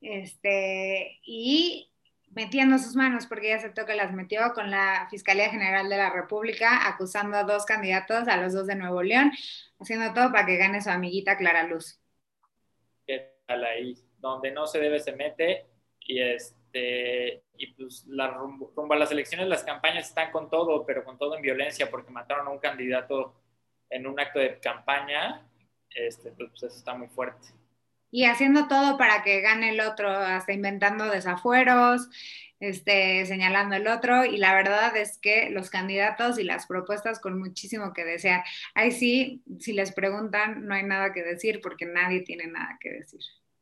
[0.00, 1.90] Este, y
[2.34, 6.10] metiendo sus manos, porque ya aceptó que las metió con la Fiscalía General de la
[6.10, 9.32] República, acusando a dos candidatos, a los dos de Nuevo León,
[9.78, 12.00] haciendo todo para que gane su amiguita Clara Luz.
[13.06, 13.94] ¿Qué tal ahí?
[14.18, 15.66] Donde no se debe se mete
[16.00, 21.04] y este y pues la rumbo, a las elecciones las campañas están con todo, pero
[21.04, 23.34] con todo en violencia porque mataron a un candidato
[23.90, 25.46] en un acto de campaña,
[25.90, 27.48] este, pues eso está muy fuerte
[28.14, 32.08] y haciendo todo para que gane el otro, hasta inventando desafueros,
[32.60, 37.36] este, señalando el otro, y la verdad es que los candidatos y las propuestas con
[37.40, 38.44] muchísimo que desear.
[38.72, 42.92] Ahí sí, si les preguntan, no hay nada que decir porque nadie tiene nada que
[42.92, 43.18] decir.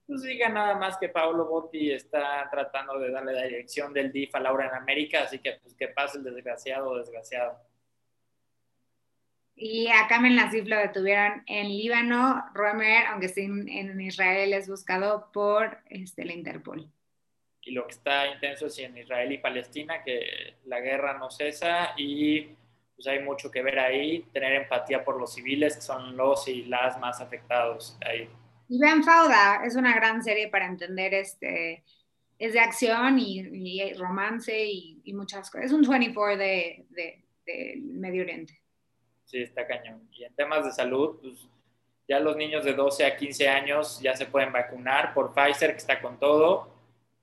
[0.06, 4.34] Pues diga nada más que Pablo Botti está tratando de darle la dirección del DIF
[4.34, 7.56] a Laura en América, así que pues que pase el desgraciado desgraciado.
[9.54, 12.44] Y a Kamen Nassif lo detuvieron en Líbano.
[12.54, 16.90] Romer, aunque esté en, Israel, es buscado por este, la Interpol.
[17.60, 21.92] Y lo que está intenso es en Israel y Palestina, que la guerra no cesa
[21.96, 22.48] y
[22.96, 26.64] pues hay mucho que ver ahí, tener empatía por los civiles, que son los y
[26.64, 28.28] las más afectados ahí.
[28.68, 31.84] Y vean Fauda, es una gran serie para entender este,
[32.38, 35.66] es de acción y, romance y, muchas cosas.
[35.66, 38.61] Es un 24 de, de, de Medio Oriente
[39.32, 40.06] sí, está cañón.
[40.12, 41.34] Y en temas de salud, pues
[42.06, 45.78] ya los niños de 12 a 15 años ya se pueden vacunar por Pfizer, que
[45.78, 46.68] está con todo.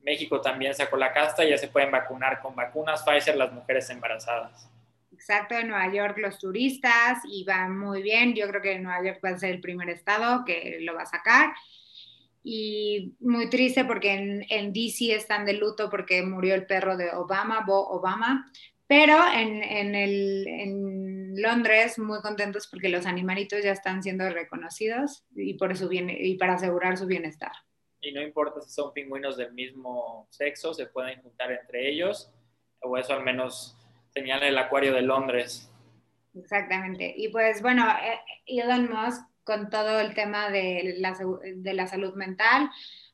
[0.02, 4.68] México también sacó la casta, ya se pueden vacunar con vacunas Pfizer las mujeres embarazadas.
[5.14, 8.34] Exacto, en Nueva York los turistas y va muy bien.
[8.34, 11.06] Yo creo que Nueva York va a ser el primer estado que lo va a
[11.06, 11.54] sacar.
[12.42, 17.12] Y muy triste porque en, en DC están de luto porque murió el perro de
[17.12, 18.50] Obama, Bo Obama,
[18.90, 25.26] pero en, en, el, en, Londres muy contentos porque los animalitos ya están siendo reconocidos
[25.36, 27.52] y, por su bien, y para asegurar su bienestar.
[28.02, 32.32] Y no importa si son pingüinos del mismo sexo, se pueden juntar entre ellos,
[32.82, 33.78] o eso al menos
[34.14, 35.70] señala el acuario de Londres.
[36.34, 37.14] Exactamente.
[37.18, 41.18] Y pues bueno, eh, Elon Musk con todo el tema de la,
[41.56, 42.70] de la salud mental,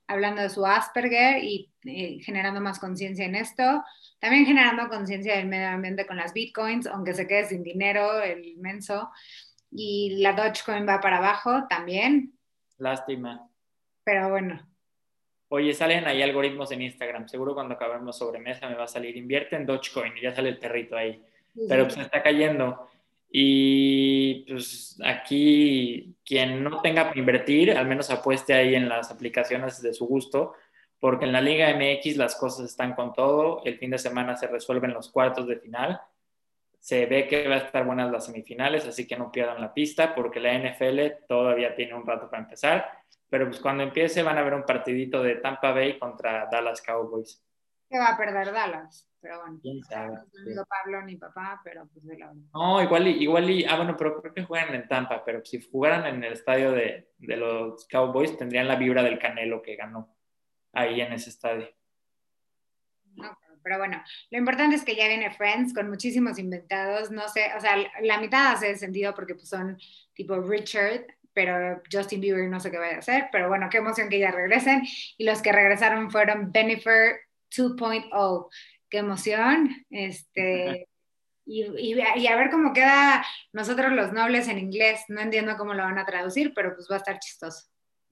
[0.08, 3.84] hablando de su Asperger y eh, generando más conciencia en esto.
[4.20, 8.46] También generando conciencia del medio ambiente con las bitcoins, aunque se quede sin dinero el
[8.46, 9.12] inmenso.
[9.72, 12.34] Y la Dogecoin va para abajo también.
[12.78, 13.50] Lástima.
[14.04, 14.66] Pero bueno.
[15.50, 17.28] Oye, salen ahí algoritmos en Instagram.
[17.28, 19.16] Seguro cuando acabemos sobremesa me va a salir.
[19.16, 21.22] Invierte en Dogecoin y ya sale el perrito ahí.
[21.68, 22.90] Pero pues está cayendo.
[23.30, 29.82] Y pues aquí quien no tenga para invertir, al menos apueste ahí en las aplicaciones
[29.82, 30.54] de su gusto
[31.06, 34.48] porque en la Liga MX las cosas están con todo, el fin de semana se
[34.48, 36.02] resuelven los cuartos de final,
[36.80, 40.16] se ve que va a estar buenas las semifinales, así que no pierdan la pista,
[40.16, 42.90] porque la NFL todavía tiene un rato para empezar,
[43.30, 47.40] pero pues cuando empiece van a ver un partidito de Tampa Bay contra Dallas Cowboys.
[47.88, 49.60] que va a perder Dallas, pero bueno.
[49.62, 50.18] ¿Quién sabe?
[50.56, 52.42] No Pablo ni papá, pero pues de la verdad.
[52.52, 55.62] No, igual y, igual y, ah, bueno, pero creo que juegan en Tampa, pero si
[55.62, 60.15] jugaran en el estadio de, de los Cowboys, tendrían la vibra del Canelo que ganó
[60.76, 61.70] ahí en ese estadio.
[63.16, 67.52] No, pero bueno, lo importante es que ya viene Friends con muchísimos inventados, no sé,
[67.58, 69.78] o sea, la mitad hace sentido porque pues son
[70.14, 74.10] tipo Richard, pero Justin Bieber no sé qué vaya a hacer, pero bueno, qué emoción
[74.10, 74.84] que ya regresen.
[75.18, 77.20] Y los que regresaron fueron Benifer
[77.52, 78.50] 2.0,
[78.90, 79.70] qué emoción.
[79.90, 80.88] Este,
[81.46, 85.04] y, y, a ver cómo queda nosotros los nobles en inglés.
[85.10, 87.68] No entiendo cómo lo van a traducir, pero pues va a estar chistoso.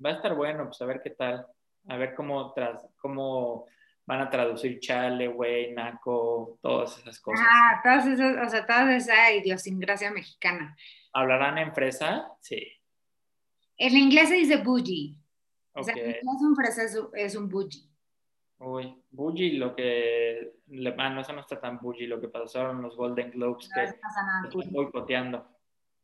[0.06, 1.48] Va a estar bueno, pues a ver qué tal.
[1.88, 3.66] A ver cómo, tras, cómo
[4.06, 7.46] van a traducir chale, güey, naco, todas esas cosas.
[7.50, 10.76] Ah, todas esas, o sea, toda esa idiosincrasia mexicana.
[11.14, 12.28] ¿Hablarán en fresa?
[12.42, 12.68] Sí.
[13.78, 15.18] En inglés se dice bougie.
[15.74, 17.90] O sea, en inglés un fresa es, un bougie.
[18.60, 20.54] Uy, bougie, lo que.
[20.98, 23.90] Ah, no, eso no está tan bougie, lo que pasaron los Golden Globes no, que
[23.90, 25.48] están boicoteando.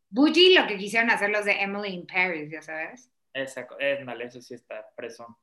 [0.09, 3.11] Bougie, lo que quisieron hacer los de Emily in Paris, ya sabes.
[3.33, 5.35] Exacto, es mal, eso sí está fresón.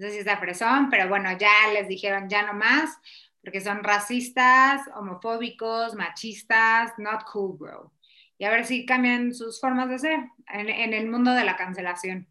[0.00, 2.98] Eso sí está fresón, pero bueno, ya les dijeron ya no más,
[3.42, 7.92] porque son racistas, homofóbicos, machistas, not cool, bro
[8.40, 12.26] y a ver si cambian sus formas de ser en, el mundo de la cancelación.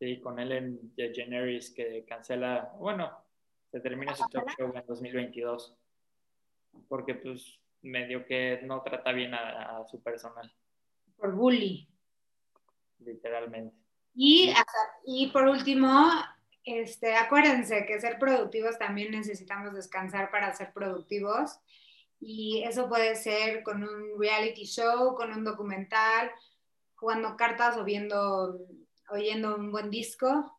[0.00, 3.16] Sí, con Ellen DeGeneres que cancela, bueno,
[3.70, 5.76] se termina su talk show en 2022,
[6.88, 10.52] porque pues medio que no trata bien a, su personal.
[11.16, 11.88] Por bully.
[12.98, 13.76] Literalmente.
[14.16, 14.52] Y,
[15.06, 16.10] y por último,
[16.76, 21.58] este, acuérdense que ser productivos también necesitamos descansar para ser productivos
[22.20, 26.30] y eso puede ser con un reality show, con un documental,
[26.96, 28.58] jugando cartas o viendo,
[29.08, 30.58] oyendo un buen disco.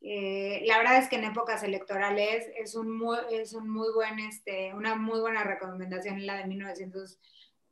[0.00, 4.18] Eh, la verdad es que en épocas electorales es, un muy, es un muy buen,
[4.20, 6.46] este, una muy buena recomendación la de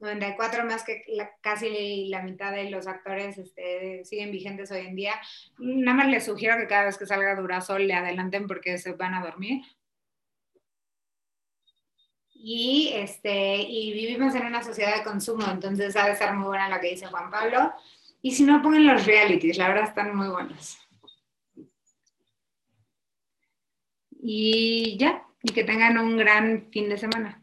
[0.00, 1.04] 1994, más que
[1.40, 5.14] casi la mitad de los actores este, siguen vigentes hoy en día.
[5.58, 9.14] Nada más les sugiero que cada vez que salga Durasol le adelanten porque se van
[9.14, 9.62] a dormir
[12.42, 16.68] y, este, y vivimos en una sociedad de consumo, entonces ha de estar muy buena
[16.70, 17.72] la que dice Juan Pablo.
[18.22, 20.78] Y si no, pongan los realities, la verdad están muy buenos.
[24.22, 27.42] Y ya, y que tengan un gran fin de semana.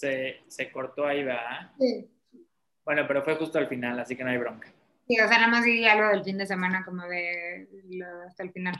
[0.00, 1.70] Se, cortó ahí, ¿verdad?
[1.78, 2.10] Sí.
[2.84, 4.72] Bueno, pero fue justo al final, así que no hay bronca.
[5.06, 7.68] Sí, o sea, nada más di algo del fin de semana, como de
[8.26, 8.74] hasta el final.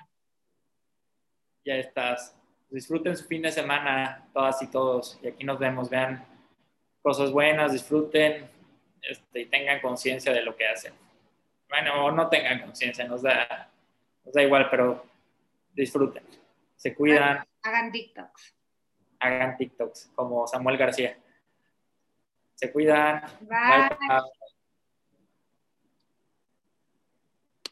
[1.64, 2.36] Ya estás.
[2.70, 5.18] Disfruten su fin de semana, todas y todos.
[5.22, 6.24] Y aquí nos vemos, vean
[7.02, 8.48] cosas buenas, disfruten
[9.02, 10.94] este, y tengan conciencia de lo que hacen.
[11.68, 13.70] Bueno, o no tengan conciencia, nos da,
[14.24, 15.04] nos da igual, pero
[15.74, 16.22] disfruten.
[16.76, 17.44] Se cuidan.
[17.62, 18.59] Hagan TikToks
[19.20, 21.16] hagan TikToks como Samuel García.
[22.54, 23.22] Se cuidan.
[23.40, 23.96] Bye.
[24.08, 24.20] Bye.